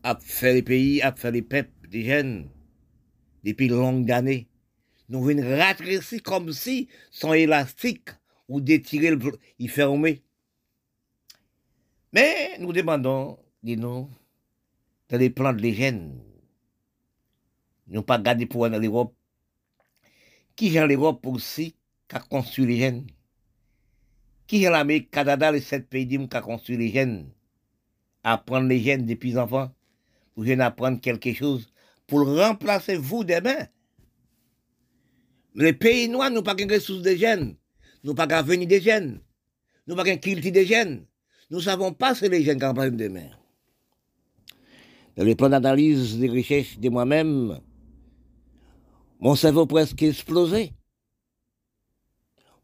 à 0.02 0.18
faire 0.20 0.54
les 0.54 0.62
pays, 0.62 1.02
à 1.02 1.12
faire 1.12 1.30
les 1.30 1.42
peuples 1.42 1.88
des 1.88 2.04
jeunes, 2.04 2.48
depuis 3.44 3.68
longues 3.68 4.10
années. 4.10 4.48
Nous 5.08 5.22
venons 5.22 5.48
rattraper 5.56 6.20
comme 6.22 6.52
si 6.52 6.88
son 7.10 7.32
élastique 7.32 8.10
ou 8.48 8.60
d'étirer 8.60 9.10
le 9.10 9.18
il 9.58 9.70
fermé. 9.70 10.22
Mais 12.12 12.56
nous 12.58 12.72
demandons, 12.72 13.38
dis-nous, 13.62 14.10
dans 15.08 15.18
les 15.18 15.30
plans 15.30 15.52
de 15.52 15.60
l'hygiène, 15.60 16.20
nous 17.86 18.02
pas 18.02 18.18
gardé 18.18 18.46
pour 18.46 18.66
l'Europe. 18.66 19.14
Qui 20.56 20.70
j'ai 20.70 20.86
l'Europe 20.86 21.24
aussi 21.26 21.76
qui 22.08 22.16
a 22.16 22.20
construit 22.20 22.66
l'hygiène? 22.66 23.06
Qui 24.46 24.60
j'ai 24.60 24.70
l'Amérique, 24.70 25.10
Canada, 25.10 25.52
les 25.52 25.60
sept 25.60 25.88
pays 25.88 26.06
qui 26.06 26.36
a 26.36 26.40
construit 26.40 26.76
l'hygiène? 26.76 27.30
Apprendre 28.24 28.68
l'hygiène 28.68 29.06
depuis 29.06 29.38
enfants, 29.38 29.72
pour 30.34 30.44
jeunes 30.44 30.60
apprendre 30.60 31.00
quelque 31.00 31.32
chose, 31.32 31.72
pour 32.06 32.26
remplacer 32.26 32.96
vous 32.96 33.24
demain. 33.24 33.68
Les 35.54 35.72
pays 35.72 36.08
noirs 36.08 36.30
n'ont 36.30 36.42
pas 36.42 36.54
de 36.54 36.72
ressources 36.72 37.02
de 37.02 37.14
jeunes. 37.14 37.56
Nous 38.02 38.14
pas 38.14 38.42
venir 38.42 38.66
des 38.66 38.80
jeunes. 38.80 39.20
Nous 39.86 39.94
pas 39.96 40.04
qu'à 40.04 40.16
cultiver 40.16 40.50
des 40.50 40.66
jeunes. 40.66 41.06
Nous 41.50 41.58
ne 41.58 41.62
savons 41.62 41.92
pas 41.92 42.14
si 42.14 42.28
les 42.28 42.44
jeunes 42.44 42.62
ont 42.62 42.72
demain. 42.72 43.28
Dans 45.16 45.24
le 45.24 45.34
plan 45.34 45.48
d'analyse 45.48 46.16
des 46.16 46.28
recherches 46.28 46.78
de 46.78 46.88
moi-même, 46.88 47.60
mon 49.18 49.34
cerveau 49.34 49.66
presque 49.66 50.02
explosé. 50.02 50.72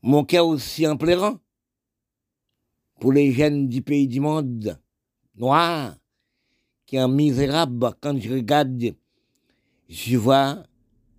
Mon 0.03 0.25
cœur 0.25 0.47
aussi 0.47 0.87
en 0.87 0.97
pleurant. 0.97 1.41
Pour 3.01 3.13
les 3.13 3.33
jeunes 3.33 3.69
du 3.69 3.83
pays 3.83 4.07
du 4.07 4.21
monde, 4.21 4.79
noirs, 5.35 5.97
qui 6.87 6.97
sont 6.97 7.09
misérables 7.09 7.91
quand 8.01 8.19
je 8.19 8.33
regarde, 8.33 8.95
je 9.89 10.17
vois 10.17 10.63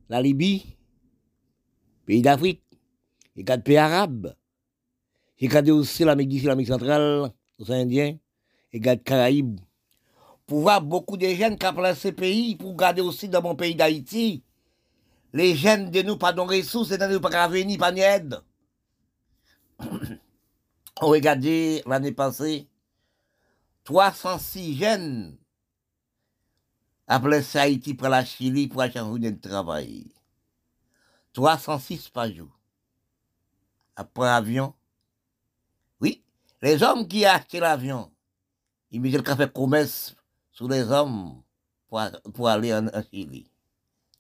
la 0.10 0.22
Libye, 0.22 0.78
pays 2.06 2.22
d'Afrique, 2.22 2.64
il 3.36 3.42
regarde 3.42 3.64
pays 3.64 3.78
arabe. 3.78 4.34
Il 5.40 5.50
regarde 5.50 5.70
aussi 5.70 6.04
l'Amérique 6.04 6.44
l'Amérique 6.44 6.70
centrale, 6.70 7.32
les 7.60 7.72
Indiens. 7.72 8.18
Il 8.74 8.80
regarde 8.80 9.04
Caraïbes. 9.04 9.60
Pour 10.46 10.62
voir 10.62 10.82
beaucoup 10.82 11.18
de 11.18 11.28
jeunes 11.28 11.58
qui 11.58 11.66
ont 11.66 11.74
placé 11.74 12.12
pays, 12.12 12.56
pour 12.56 12.76
garder 12.76 13.02
aussi 13.02 13.28
dans 13.28 13.42
mon 13.42 13.56
pays 13.56 13.76
d'Haïti, 13.76 14.44
les 15.34 15.56
jeunes 15.56 15.92
de 15.92 16.02
nous 16.02 16.18
pas 16.18 16.32
de 16.32 16.40
ressources, 16.40 16.92
et 16.92 16.98
de 16.98 17.06
nous 17.06 17.20
pas 17.20 17.48
venir, 17.48 17.78
pas 17.78 17.92
d'aide. 17.92 18.42
On 21.02 21.08
regarde 21.08 21.46
l'année 21.86 22.14
passée, 22.14 22.68
306 23.84 24.78
jeunes 24.78 25.38
appelé 27.08 27.42
Haïti 27.56 27.94
pour 27.94 28.10
la 28.10 28.26
Chili 28.26 28.68
pour 28.68 28.82
acheter 28.82 29.00
de 29.00 29.50
travail. 29.50 30.12
306 31.34 32.10
par 32.10 32.32
jour 32.32 32.50
après 33.96 34.28
avion. 34.28 34.74
Les 36.62 36.82
hommes 36.82 37.08
qui 37.08 37.26
acheté 37.26 37.60
l'avion, 37.60 38.12
ils 38.90 39.00
mettent 39.00 39.14
le 39.14 39.22
café 39.22 39.48
commerce 39.48 40.16
sur 40.52 40.68
les 40.68 40.84
hommes 40.84 41.44
pour, 41.88 42.48
aller 42.48 42.74
en, 42.74 42.90
Chili, 43.12 43.50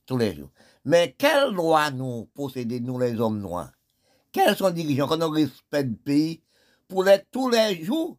tous 0.05 0.17
les 0.17 0.35
jours. 0.35 0.51
Mais 0.85 1.15
quelle 1.17 1.51
loi 1.51 1.89
nous 1.91 2.29
possédons, 2.35 2.79
nous 2.81 2.99
les 2.99 3.19
hommes 3.19 3.39
noirs? 3.39 3.71
Quels 4.31 4.55
sont 4.55 4.67
les 4.67 4.73
dirigeants? 4.73 5.07
Qu'on 5.07 5.29
respecte 5.31 5.89
le 5.89 5.95
pays 5.95 6.43
pour 6.87 7.03
les, 7.03 7.23
tous 7.31 7.49
les 7.49 7.83
jours 7.83 8.17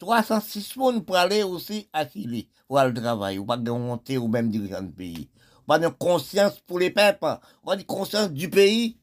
306 0.00 0.74
personnes 0.74 1.04
pour 1.04 1.16
aller 1.16 1.44
aussi 1.44 1.88
à 1.92 2.08
Chili, 2.08 2.48
pour 2.66 2.78
aller 2.78 3.00
travailler, 3.00 3.38
ou 3.38 3.44
pas 3.44 3.56
de 3.56 3.70
monter 3.70 4.18
ou 4.18 4.26
même 4.26 4.50
dirigeant 4.50 4.82
du 4.82 4.92
pays. 4.92 5.28
Pas 5.66 5.78
de 5.78 5.88
conscience 5.88 6.58
pour 6.58 6.80
les 6.80 6.90
peuples, 6.90 7.38
pas 7.64 7.76
de 7.76 7.82
conscience 7.84 8.30
du 8.30 8.50
pays. 8.50 8.98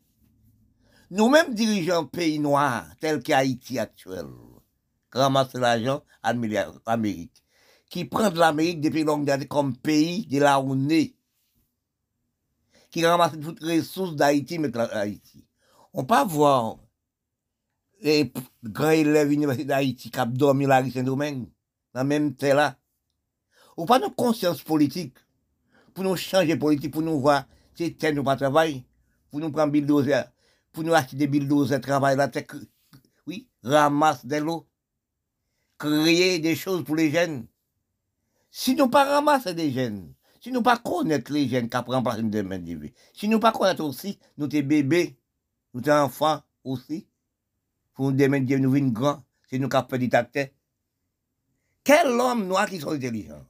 Nous-mêmes 1.10 1.54
dirigeons 1.54 2.06
pays 2.06 2.40
noirs, 2.40 2.86
tel 3.00 3.24
qu'Haïti 3.24 3.80
actuel, 3.80 4.26
qui 5.18 5.24
ramassent 5.24 5.54
l'argent 5.56 6.04
à 6.22 6.32
l'Amérique, 6.32 7.44
qui 7.90 8.06
prend 8.06 8.30
l'Amérique 8.30 8.82
depuis 8.82 9.04
longue 9.04 9.30
années 9.30 9.48
comme 9.48 9.76
pays 9.76 10.28
de 10.28 10.40
là 10.40 10.60
où 10.60 10.74
on 10.74 10.90
est, 10.90 11.16
qui 12.92 13.04
ramasse 13.04 13.34
toutes 13.42 13.62
les 13.62 13.80
ressources 13.80 14.16
d'Haïti, 14.16 14.60
mais 14.60 14.76
Haïti. 14.78 15.44
On 15.94 16.04
peut 16.06 16.24
voir 16.28 16.78
les 18.02 18.32
grands 18.64 18.92
élèves 18.92 19.28
de 19.28 19.32
l'Université 19.32 19.66
d'Haïti 19.66 20.12
qui 20.12 20.20
ont 20.20 20.26
dormi 20.28 20.68
la 20.68 20.88
Saint-Domingue, 20.90 21.48
dans 21.94 22.06
même 22.06 22.36
tel 22.36 22.58
là. 22.58 22.78
Ou 23.76 23.86
pas 23.86 24.00
de 24.00 24.08
conscience 24.08 24.62
politique, 24.62 25.18
pour 25.96 26.04
nous 26.04 26.16
changer 26.16 26.56
politique, 26.58 26.94
pour 26.94 27.02
nous 27.02 27.20
voir, 27.20 27.46
si 27.74 27.96
tel 27.96 28.14
nous 28.14 28.24
pas 28.24 28.36
travail, 28.36 28.86
pour 29.32 29.40
nous 29.40 29.52
prendre 29.52 29.72
bulldozer 29.72 30.24
pour 30.72 30.84
nous 30.84 30.94
acheter 30.94 31.18
des 31.18 31.26
bulldozers, 31.26 31.82
travailler 31.82 32.18
la 32.18 32.30
oui, 33.26 33.50
ramasse 33.64 34.24
de 34.24 34.36
l'eau, 34.36 34.67
créer 35.78 36.40
des 36.40 36.56
choses 36.56 36.84
pour 36.84 36.96
les 36.96 37.12
jeunes. 37.12 37.48
Si 38.50 38.76
nous 38.76 38.88
pas 38.88 39.06
ramasser 39.06 39.54
des 39.54 39.72
jeunes, 39.72 40.14
si 40.42 40.52
nous 40.52 40.62
pas 40.62 40.78
connaître 40.78 41.32
les 41.32 41.48
jeunes 41.48 41.70
qui 41.70 41.78
apprennent 41.78 42.04
par 42.04 42.20
une 42.20 42.30
demain 42.30 42.60
de 42.60 42.74
vie, 42.74 42.94
si 43.14 43.28
nous 43.28 43.40
pas 43.40 43.52
connaître 43.52 43.84
aussi, 43.84 44.20
nous 44.38 44.50
sommes 44.50 44.62
bébés, 44.62 45.18
nous 45.74 45.84
sommes 45.84 46.06
enfants 46.06 46.42
aussi, 46.64 47.08
pour 47.94 48.12
nous 48.12 48.18
demain 48.18 48.40
de 48.40 48.58
nous 48.58 48.72
venir 48.72 48.92
grand, 48.92 49.24
si 49.50 49.60
nous 49.60 49.70
avons 49.72 49.88
petit 49.88 50.16
acteur. 50.16 50.48
Quel 51.84 52.08
homme 52.08 52.48
noir 52.48 52.70
qui 52.70 52.80
sont 52.80 52.92
intelligents? 52.92 53.46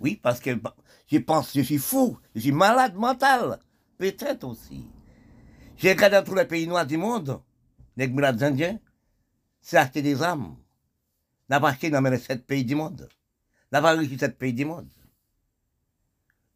Oui, 0.00 0.16
parce 0.22 0.40
que 0.40 0.50
je 1.10 1.18
pense, 1.18 1.54
je 1.54 1.62
suis 1.62 1.78
fou, 1.78 2.18
je 2.34 2.40
suis 2.40 2.52
malade 2.52 2.94
mental, 2.94 3.58
peut-être 3.96 4.44
aussi. 4.44 4.86
J'ai 5.76 5.92
regardé 5.92 6.22
tous 6.24 6.34
les 6.34 6.44
pays 6.44 6.66
noirs 6.66 6.86
du 6.86 6.96
monde, 6.96 7.40
les 7.96 8.06
Indiens, 8.06 8.78
c'est 9.60 9.76
acheter 9.76 10.02
des 10.02 10.22
armes. 10.22 10.56
Acheté 11.50 11.90
dans 11.90 12.00
les 12.02 12.18
sept 12.18 12.46
pays 12.46 12.64
du 12.64 12.74
monde. 12.74 13.08
Pas 13.70 13.80
réussi 13.80 14.18
sept 14.18 14.38
pays 14.38 14.52
du 14.52 14.64
monde. 14.64 14.88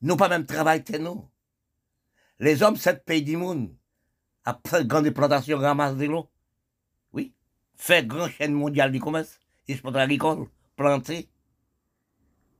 Nous 0.02 0.16
pas 0.16 0.28
même 0.28 0.46
travaillé 0.46 0.82
nous. 0.98 1.28
Les 2.38 2.62
hommes 2.62 2.76
sept 2.76 3.04
pays 3.04 3.22
du 3.22 3.36
monde, 3.36 3.74
après 4.44 4.84
grande 4.84 5.08
plantation, 5.10 5.58
ramassent 5.58 5.96
de 5.96 6.06
l'eau. 6.06 6.28
Oui. 7.12 7.32
Fait 7.76 8.04
grand 8.04 8.28
chaîne 8.28 8.52
mondiale 8.52 8.90
du 8.90 9.00
commerce. 9.00 9.38
exploiter 9.68 10.00
agricole, 10.00 10.48
planter. 10.76 11.28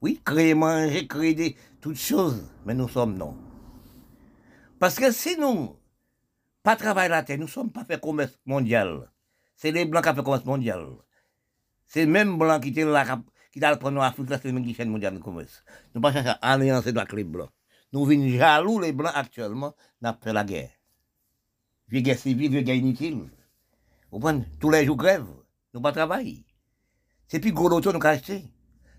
Oui, 0.01 0.21
créer 0.25 0.55
manger, 0.55 1.07
créer 1.07 1.35
des, 1.35 1.57
toutes 1.81 1.97
choses, 1.97 2.49
mais 2.65 2.75
nous 2.75 2.89
sommes 2.89 3.17
non. 3.17 3.37
Parce 4.79 4.97
que 4.97 5.13
si 5.13 5.37
nous, 5.37 5.77
pas 6.63 6.77
travailler 6.77 7.09
la 7.09 7.23
terre, 7.23 7.39
nous 7.39 7.49
sommes 7.49 7.71
pas 7.71 7.85
fait 7.85 8.01
commerce 8.01 8.39
mondial. 8.47 9.11
C'est 9.57 9.73
les 9.73 9.85
blancs 9.85 10.05
qui 10.05 10.11
ont 10.11 10.15
fait 10.15 10.23
commerce 10.23 10.45
mondial. 10.45 10.87
C'est 11.93 12.07
même 12.07 12.39
blanc 12.39 12.59
qui 12.59 12.71
étaient 12.71 12.87
là, 12.87 13.21
qui 13.53 13.61
t'a 13.61 13.77
prendre 13.77 13.99
l'Afrique, 13.99 14.27
c'est 14.31 14.47
le 14.47 14.53
même 14.53 14.65
qui 14.65 14.73
fait 14.73 14.87
mondial 14.87 15.13
de 15.13 15.19
commerce. 15.19 15.63
Nous 15.95 16.01
pas 16.01 16.11
chercher 16.11 16.31
à 16.31 16.53
alliancer 16.53 16.89
avec 16.89 17.13
les 17.13 17.23
blancs. 17.23 17.51
Nous 17.93 18.07
venons 18.07 18.31
jaloux, 18.31 18.81
les 18.81 18.93
blancs, 18.93 19.13
actuellement, 19.15 19.75
n'a 20.01 20.19
fait 20.19 20.33
la 20.33 20.43
guerre. 20.43 20.71
Vieux 21.89 22.01
guerre 22.01 22.19
civile, 22.19 22.51
vieux 22.51 22.63
guerre 22.63 22.77
inutile. 22.77 23.17
Vous 23.17 23.29
comprenez? 24.13 24.47
Tous 24.59 24.71
les 24.71 24.87
jours 24.87 24.97
grève. 24.97 25.27
Nous 25.75 25.83
pas 25.83 25.93
travailler. 25.93 26.47
C'est 27.29 27.41
plus 27.41 27.53
gros 27.53 27.69
d'auto 27.69 27.93
nous 27.93 28.01
acheter. 28.03 28.43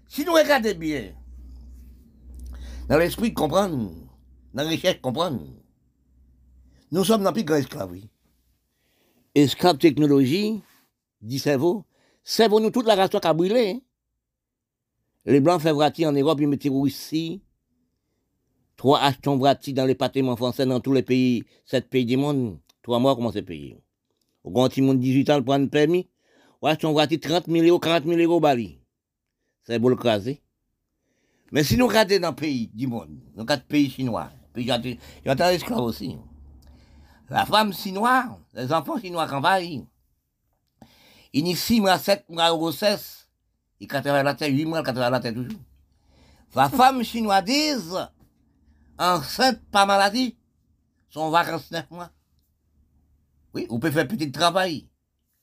Si 0.07 0.23
nous 0.23 0.33
regardons 0.33 0.77
bien, 0.77 1.13
dans 2.89 2.99
l'esprit 2.99 3.33
comprendre, 3.33 3.89
dans 4.53 4.63
la 4.63 4.69
recherche 4.69 5.01
comprendre, 5.01 5.47
nous 6.91 7.03
sommes 7.03 7.23
dans 7.23 7.31
le 7.31 7.33
plus 7.33 7.43
grand 7.43 7.55
esclaverie. 7.55 8.11
Esclave 9.33 9.79
technologie, 9.79 10.61
dit 11.21 11.39
cerveau, 11.39 11.85
cerveau 12.23 12.59
nous 12.59 12.71
toute 12.71 12.85
la 12.85 12.95
race 12.95 13.09
qui 13.09 13.17
a 13.21 13.33
brûlé. 13.33 13.83
Les 15.25 15.39
blancs 15.39 15.61
font 15.61 15.73
vrati 15.73 16.05
en 16.05 16.11
Europe, 16.11 16.39
ils 16.41 16.47
mettent 16.47 16.65
ici. 16.65 17.41
Trois 18.75 18.99
achetons 18.99 19.37
vrati 19.37 19.73
dans 19.73 19.85
les 19.85 19.95
bâtiments 19.95 20.35
français 20.35 20.65
dans 20.65 20.79
tous 20.79 20.93
les 20.93 21.03
pays, 21.03 21.43
sept 21.65 21.89
pays 21.89 22.05
du 22.05 22.17
monde. 22.17 22.59
Trois 22.81 22.99
mois, 22.99 23.15
comment 23.15 23.31
c'est 23.31 23.41
payé? 23.41 23.81
Au 24.43 24.51
grand 24.51 24.67
petit 24.67 24.81
monde 24.81 24.99
18 24.99 25.29
ans, 25.29 25.41
prendre 25.41 25.69
permis. 25.69 26.09
Ou 26.61 26.67
achetons 26.67 26.91
vrati 26.91 27.19
30 27.19 27.45
000 27.47 27.65
euros, 27.65 27.79
40 27.79 28.05
000 28.05 28.19
euros 28.19 28.39
bali. 28.39 28.79
C'est 29.63 29.79
pour 29.79 29.89
le 29.89 29.95
craser. 29.95 30.41
Mais 31.51 31.63
si 31.63 31.77
nous 31.77 31.87
regardons 31.87 32.19
dans 32.19 32.29
le 32.29 32.35
pays 32.35 32.67
du 32.73 32.87
monde, 32.87 33.19
dans 33.35 33.45
quatre 33.45 33.65
pays 33.65 33.89
chinois, 33.89 34.31
puis 34.53 34.63
il 34.63 34.67
y 34.67 34.71
a 34.71 34.79
des 34.79 34.97
esclaves 35.53 35.79
aussi. 35.79 36.17
La 37.29 37.45
femme 37.45 37.71
chinoise, 37.73 38.31
les 38.53 38.73
enfants 38.73 38.99
chinois 38.99 39.27
qui 39.27 39.33
envahissent. 39.33 39.83
Il 41.33 41.47
y 41.47 41.51
a 41.51 41.55
6 41.55 41.81
mois, 41.81 41.97
7 41.97 42.29
mois 42.29 42.51
de 42.51 42.55
grossesse. 42.55 43.27
Il 43.79 43.87
travaille 43.87 44.23
la 44.23 44.35
tête, 44.35 44.53
8 44.53 44.65
mois, 44.65 44.79
il 44.79 44.83
travaille 44.83 45.11
la 45.11 45.19
tête 45.19 45.35
toujours. 45.35 45.59
La 46.55 46.69
femme 46.69 47.03
chinoise 47.03 47.43
dit, 47.43 47.71
enceinte, 48.99 49.59
pas 49.71 49.87
maladie, 49.87 50.37
son 51.09 51.31
vacances 51.31 51.71
9 51.71 51.89
mois. 51.89 52.11
Oui, 53.55 53.65
on 53.69 53.79
peut 53.79 53.91
faire 53.91 54.07
petit 54.07 54.31
travail. 54.31 54.87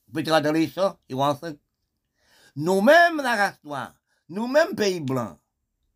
On 0.09 0.13
peut 0.13 0.23
travailler 0.23 0.45
dans 0.45 0.53
les 0.53 0.69
champs, 0.69 0.97
ils 1.09 1.15
vont 1.15 1.23
enceinte. 1.23 1.57
Nous-mêmes, 2.55 3.17
la 3.17 3.35
race 3.35 3.59
noire, 3.63 3.93
nous-mêmes, 4.29 4.75
pays 4.75 5.01
blancs, 5.01 5.37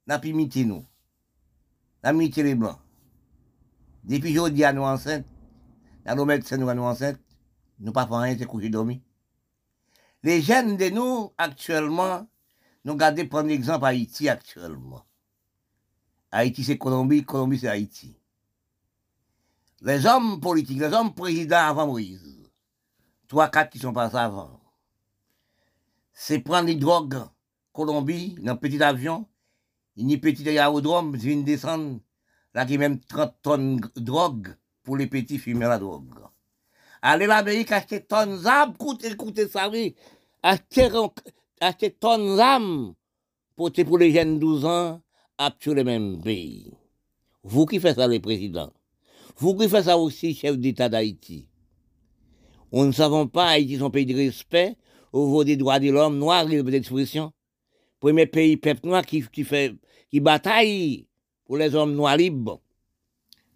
n'a 0.07 0.19
pas 0.19 0.27
imité 0.27 0.65
nous. 0.65 0.85
N'a 2.03 2.11
imité 2.11 2.43
les 2.43 2.55
blancs. 2.55 2.79
Depuis 4.03 4.37
aujourd'hui, 4.37 4.63
nous 4.73 4.83
enceintes, 4.83 5.25
dans 6.05 6.15
nos 6.15 6.25
médecins, 6.25 6.57
nous, 6.57 6.71
nous 6.73 6.83
enceintes, 6.83 7.19
nous 7.79 7.91
pas 7.91 8.05
faisons 8.05 8.19
rien, 8.19 8.37
c'est 8.37 8.45
coucher 8.45 8.69
dormi. 8.69 9.01
Les 10.25 10.41
jeunes 10.41 10.75
de 10.75 10.89
nous, 10.89 11.31
actuellement, 11.37 12.27
nous 12.83 12.95
gardons 12.95 13.27
prendre 13.27 13.47
l'exemple 13.47 13.85
Haïti 13.85 14.27
actuellement. 14.27 15.05
Haïti, 16.31 16.63
c'est 16.63 16.79
Colombie, 16.79 17.23
Colombie, 17.23 17.59
c'est 17.59 17.67
Haïti. 17.67 18.17
Les 19.81 20.03
hommes 20.07 20.41
politiques, 20.41 20.79
les 20.79 20.91
hommes 20.93 21.13
présidents 21.13 21.67
avant 21.67 21.85
Moïse, 21.85 22.49
trois, 23.27 23.49
quatre 23.49 23.69
qui 23.69 23.77
sont 23.77 23.93
passés 23.93 24.17
avant, 24.17 24.59
c'est 26.11 26.39
prendre 26.39 26.69
les 26.69 26.75
drogues, 26.75 27.21
Colombie, 27.71 28.35
dans 28.41 28.53
un 28.53 28.55
petit 28.55 28.81
avion, 28.81 29.27
un 29.95 30.17
petit 30.17 30.49
aérodrome, 30.49 31.11
ils 31.13 31.21
viennent 31.21 31.43
descendre, 31.43 31.99
là, 32.55 32.65
qui 32.65 32.79
même 32.79 32.99
30 32.99 33.35
tonnes 33.43 33.75
de 33.79 33.91
drogue, 33.97 34.55
pour 34.81 34.97
les 34.97 35.05
petits 35.05 35.37
fumer 35.37 35.67
la 35.67 35.77
drogue. 35.77 36.15
Aller 37.03 37.27
l'Amérique 37.27 37.71
acheter 37.71 38.01
tonnes 38.01 38.41
d'âmes, 38.41 38.73
écoutez, 38.73 39.11
écoutez 39.11 39.47
ça, 39.47 39.69
oui. 39.69 39.95
Acheter, 40.47 40.89
acheter 41.59 41.89
tonnes 41.89 42.37
d'âmes 42.37 42.93
pour, 43.55 43.71
pour 43.71 43.97
les 43.97 44.11
jeunes 44.11 44.37
12 44.37 44.65
ans, 44.65 45.01
à 45.39 45.49
tuer 45.49 45.73
le 45.73 45.83
même 45.83 46.21
pays? 46.21 46.71
Vous 47.43 47.65
qui 47.65 47.79
faites 47.79 47.95
ça, 47.95 48.07
les 48.07 48.19
présidents. 48.19 48.71
Vous 49.37 49.55
qui 49.57 49.67
faites 49.67 49.85
ça 49.85 49.97
aussi, 49.97 50.35
chef 50.35 50.55
d'État 50.55 50.87
d'Haïti. 50.87 51.49
On 52.71 52.85
ne 52.85 52.91
savons 52.91 53.25
pas, 53.25 53.47
Haïti, 53.47 53.79
son 53.79 53.89
pays 53.89 54.05
de 54.05 54.13
respect, 54.15 54.77
au 55.11 55.25
niveau 55.25 55.43
des 55.43 55.57
droits 55.57 55.79
de 55.79 55.89
l'homme, 55.89 56.19
noir, 56.19 56.45
liberté 56.45 56.73
d'expression. 56.73 57.31
Premier 57.99 58.27
pays, 58.27 58.55
peuple 58.55 58.85
noir, 58.87 59.03
qui, 59.03 59.23
fait, 59.23 59.73
qui 60.11 60.19
bataille 60.19 61.07
pour 61.45 61.57
les 61.57 61.73
hommes 61.73 61.95
noirs 61.95 62.17
libres. 62.17 62.61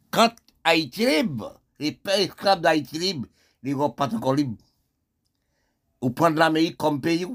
Quand 0.09 0.31
Haïti 0.63 1.05
libre, 1.05 1.61
les 1.77 1.91
pères 1.91 2.19
esclaves 2.19 2.61
d'Haïti 2.61 2.97
libre, 2.97 3.27
les 3.61 3.73
Europes 3.73 3.95
pas 3.95 4.11
encore 4.11 4.33
libres. 4.33 4.57
Ou 6.01 6.09
prendre 6.11 6.37
l'Amérique 6.37 6.77
comme 6.77 7.01
pays, 7.01 7.27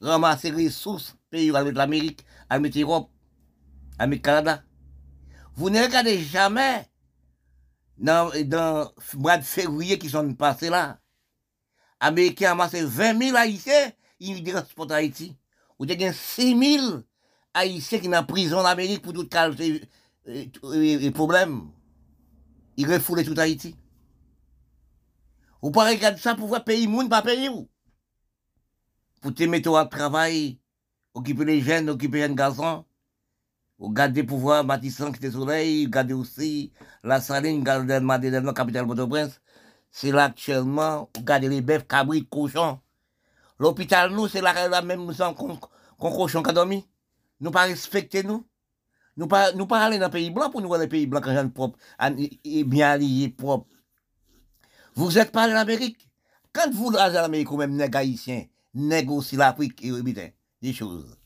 ramasser 0.00 0.50
les 0.50 0.66
ressources, 0.66 1.16
pays 1.30 1.54
avec 1.54 1.74
l'Amérique, 1.74 2.24
avec 2.48 2.74
l'Europe, 2.74 3.10
avec 3.98 4.20
le 4.20 4.22
Canada. 4.22 4.62
Vous 5.54 5.70
ne 5.70 5.82
regardez 5.82 6.18
jamais 6.18 6.86
dans, 7.98 8.30
dans 8.46 8.92
le 9.12 9.18
mois 9.18 9.38
de 9.38 9.44
février 9.44 9.98
qui 9.98 10.08
sont 10.08 10.34
passés 10.34 10.70
là. 10.70 10.98
Américains 12.00 12.50
ont 12.50 12.52
amassé 12.52 12.84
20 12.84 13.18
000 13.18 13.36
Haïtiens, 13.36 13.92
ils 14.20 14.42
pour 14.74 14.90
Haïti. 14.92 15.36
Ou 15.78 15.84
avez 15.84 16.12
6 16.12 16.78
000 16.78 17.02
Haïtiens 17.54 17.98
qui 17.98 18.06
sont 18.06 18.12
en 18.12 18.24
prison 18.24 18.58
en 18.58 18.64
Amérique 18.64 19.02
pour 19.02 19.12
tout 19.12 19.28
les 20.26 21.10
problèmes 21.10 21.70
il 22.76 22.90
refoulait 22.90 23.24
tout 23.24 23.34
Haïti. 23.36 23.76
Ou 25.60 25.70
pas 25.70 25.88
regarder 25.88 26.20
ça 26.20 26.34
pour 26.34 26.48
voir 26.48 26.64
pays 26.64 26.86
monde, 26.86 27.08
pas 27.08 27.22
payer 27.22 27.48
où. 27.48 27.68
Pour 29.22 29.32
te 29.32 29.44
mettre 29.44 29.70
au 29.70 29.84
travail, 29.84 30.58
occuper 31.14 31.44
les 31.44 31.60
jeunes, 31.60 31.88
occuper 31.88 32.18
les 32.18 32.22
jeunes 32.24 32.34
garçons, 32.34 32.84
garder 33.80 34.24
pouvoir 34.24 34.64
bâtissant 34.64 35.12
qui 35.12 35.30
soleil, 35.30 35.88
garder 35.88 36.12
aussi 36.12 36.72
la 37.04 37.20
saline, 37.20 37.62
garder 37.62 38.00
le 38.00 38.52
capitale 38.52 38.84
Port-au-Prince. 38.84 39.40
C'est 39.92 40.10
là 40.10 40.24
actuellement, 40.24 41.08
garder 41.20 41.48
les 41.48 41.60
bœufs, 41.60 41.84
cabris, 41.88 42.26
cochons. 42.26 42.80
L'hôpital, 43.60 44.10
nous, 44.10 44.26
c'est 44.26 44.40
la 44.40 44.82
même 44.82 45.12
qu'on 45.36 45.58
cochon 46.10 46.42
qui 46.42 46.50
a 46.50 46.52
dormi. 46.52 46.84
Nous 47.40 47.52
pas 47.52 47.62
respecter 47.62 48.24
nous. 48.24 48.44
Nous 49.16 49.28
pas, 49.28 49.52
nous 49.52 49.68
pas 49.68 49.84
aller 49.84 49.98
dans 49.98 50.06
le 50.06 50.10
pays 50.10 50.30
blanc 50.30 50.50
pour 50.50 50.60
nous 50.62 50.68
voir 50.68 50.80
les 50.80 50.88
pays 50.88 51.06
blancs 51.06 51.22
quand 51.22 51.48
propre, 51.50 51.78
et 52.44 52.64
bien 52.64 52.90
alliés, 52.90 53.28
propres. 53.28 53.68
Vous 54.96 55.16
êtes 55.16 55.30
pas 55.30 55.48
en 55.48 55.54
Amérique? 55.54 56.08
Quand 56.52 56.72
vous 56.72 56.96
allez 56.96 57.18
en 57.18 57.24
Amérique, 57.24 57.52
ou 57.52 57.56
même 57.56 57.76
nègres 57.76 57.98
haïtiens, 57.98 58.46
négocier 58.74 59.38
l'Afrique 59.38 59.84
et 59.84 59.90
des 60.60 60.72
choses. 60.72 61.16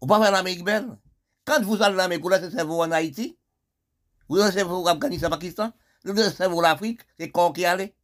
Vous 0.00 0.06
pas 0.06 0.18
en 0.18 0.34
Amérique 0.34 0.64
belle? 0.64 0.98
Quand 1.44 1.62
vous 1.62 1.82
allez 1.82 1.96
en 1.96 2.00
Amérique, 2.00 2.22
vous 2.22 2.30
laissez 2.30 2.62
vous 2.62 2.80
en 2.80 2.90
Haïti, 2.90 3.36
vous 4.28 4.36
laissez 4.36 4.62
vous 4.62 4.86
Afghanistan, 4.86 5.30
Pakistan, 5.30 5.72
vous 6.04 6.12
laissez 6.12 6.46
vous 6.46 6.60
l'Afrique, 6.60 7.00
c'est 7.18 7.30
quoi 7.30 7.52
qui 7.52 7.64
allait. 7.64 7.94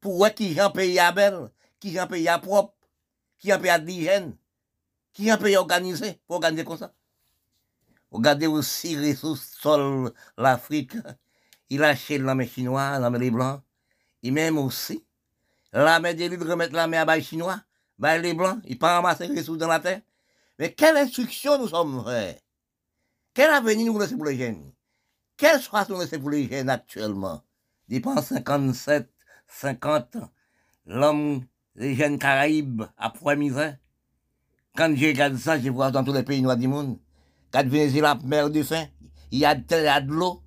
Pour 0.00 0.16
voir 0.16 0.34
qui 0.34 0.54
j'en 0.54 0.70
pays 0.70 0.98
à 0.98 1.12
belle, 1.12 1.50
qui 1.78 1.92
j'en 1.92 2.06
pays 2.06 2.28
à 2.28 2.38
propre, 2.38 2.74
qui 3.38 3.52
en 3.52 3.58
pays 3.58 3.70
à 3.70 3.78
d'hygiène, 3.78 4.36
qui 5.12 5.32
en 5.32 5.38
pays 5.38 5.56
organisé, 5.56 6.20
pour 6.26 6.36
organiser 6.36 6.64
comme 6.64 6.78
ça. 6.78 6.94
Regardez 8.10 8.46
aussi 8.46 8.96
les 8.96 9.14
sous-sols, 9.14 10.12
l'Afrique. 10.36 10.96
Il 11.68 11.84
a 11.84 11.88
acheté 11.88 12.18
l'armée 12.18 12.48
chinoise, 12.48 13.00
l'armée 13.00 13.18
des 13.18 13.30
Blancs. 13.30 13.62
Et 14.22 14.30
même 14.30 14.58
aussi, 14.58 15.04
l'armée 15.72 16.14
des 16.14 16.28
de 16.28 16.44
remettre 16.44 16.74
l'armée 16.74 16.96
à 16.96 17.04
bail 17.04 17.22
chinois, 17.22 17.62
bail 18.00 18.22
les 18.22 18.34
Blancs, 18.34 18.58
il 18.64 18.78
pas 18.78 18.96
ramasser 18.96 19.28
les 19.28 19.38
ressources 19.38 19.58
dans 19.58 19.68
la 19.68 19.78
terre. 19.78 20.00
Mais 20.58 20.72
quelle 20.72 20.96
instruction 20.96 21.58
nous 21.58 21.68
sommes 21.68 22.02
faits 22.04 22.42
Quel 23.34 23.50
avenir 23.50 23.92
nous 23.92 23.98
laissons 23.98 24.16
pour 24.16 24.26
les 24.26 24.38
jeunes? 24.38 24.72
Quelle 25.36 25.60
choix 25.60 25.86
nous 25.88 26.00
laissons 26.00 26.18
pour 26.18 26.30
les 26.30 26.48
jeunes 26.48 26.70
actuellement? 26.70 27.42
Depuis 27.88 28.22
57, 28.22 29.08
50, 29.46 30.16
l'homme, 30.86 31.44
les 31.76 31.94
jeunes 31.94 32.18
Caraïbes, 32.18 32.84
à 32.96 33.10
poids 33.10 33.36
misère. 33.36 33.76
Quand 34.76 34.94
je 34.96 35.06
regarde 35.06 35.36
ça, 35.36 35.58
je 35.58 35.68
vois 35.68 35.90
dans 35.90 36.04
tous 36.04 36.12
les 36.12 36.22
pays 36.22 36.40
noirs 36.40 36.56
du 36.56 36.68
monde. 36.68 36.98
Quand 37.52 37.66
Venezuela 37.66 38.18
meurt 38.24 38.52
de 38.52 38.62
faim, 38.62 38.86
il 39.30 39.40
y 39.40 39.44
a 39.44 39.54
de 39.54 40.12
l'eau. 40.12 40.42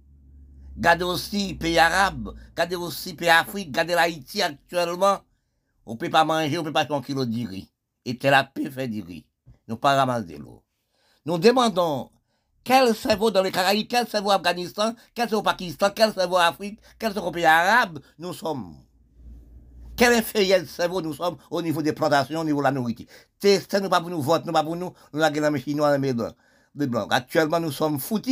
Regardez 0.76 1.04
aussi 1.04 1.54
pays 1.54 1.78
arabes, 1.78 2.34
regardez 2.50 2.76
aussi 2.76 3.14
pays 3.14 3.30
Afrique, 3.30 3.68
regardez 3.68 3.94
l'Haïti 3.94 4.42
actuellement. 4.42 5.20
On 5.86 5.94
ne 5.94 5.98
peut 5.98 6.10
pas 6.10 6.24
manger, 6.24 6.58
on 6.58 6.62
ne 6.62 6.68
peut 6.68 6.74
pas 6.74 6.86
faire 6.86 6.96
un 6.96 7.02
kilo 7.02 7.26
de 7.26 7.48
riz. 7.48 7.70
Et 8.06 8.18
tel 8.18 8.32
la 8.32 8.44
paix 8.44 8.70
fait 8.70 8.88
du 8.88 9.02
riz. 9.02 9.26
Nous 9.68 9.78
pas 9.78 9.96
ramasser 9.96 10.38
l'eau. 10.38 10.64
Nous 11.26 11.38
demandons 11.38 12.10
quel 12.64 12.96
cerveau 12.96 13.32
dans 13.32 13.44
les 13.44 13.52
Caraïbes, 13.52 13.88
quel 13.90 14.08
cerveau 14.08 14.30
au 14.30 14.32
Afghanistan, 14.32 14.94
quel 15.14 15.28
cerveau 15.28 15.42
au 15.42 15.44
Pakistan, 15.44 15.90
quel 15.94 16.14
cerveau 16.14 16.38
Afrique, 16.38 16.80
quel 16.98 17.14
cerveau 17.14 17.30
au 17.30 17.32
pays 17.32 17.46
arabe 17.46 18.00
nous 18.18 18.34
sommes? 18.34 18.76
Quel 19.96 20.14
inférieur 20.14 20.66
cerveau 20.66 21.02
nous 21.02 21.14
sommes 21.14 21.38
au 21.52 21.62
niveau 21.62 21.82
des 21.82 21.94
plantations, 21.94 22.40
au 22.40 22.44
niveau 22.44 22.60
de 22.60 22.64
la 22.64 22.72
nourriture? 22.72 23.06
C'est 23.40 23.74
nous 23.82 23.90
pas 23.90 24.02
pour 24.02 24.10
nous 24.10 24.22
voter, 24.22 24.46
nous 24.48 24.54
pas 24.54 24.64
pour 24.64 24.76
nous, 24.76 24.94
nous 25.12 25.20
la 25.20 25.58
Chinois, 25.60 25.98
les 25.98 26.88
Blancs. 26.88 27.12
Actuellement, 27.12 27.60
nous 27.60 27.72
sommes 27.72 28.00
foutus. 28.00 28.32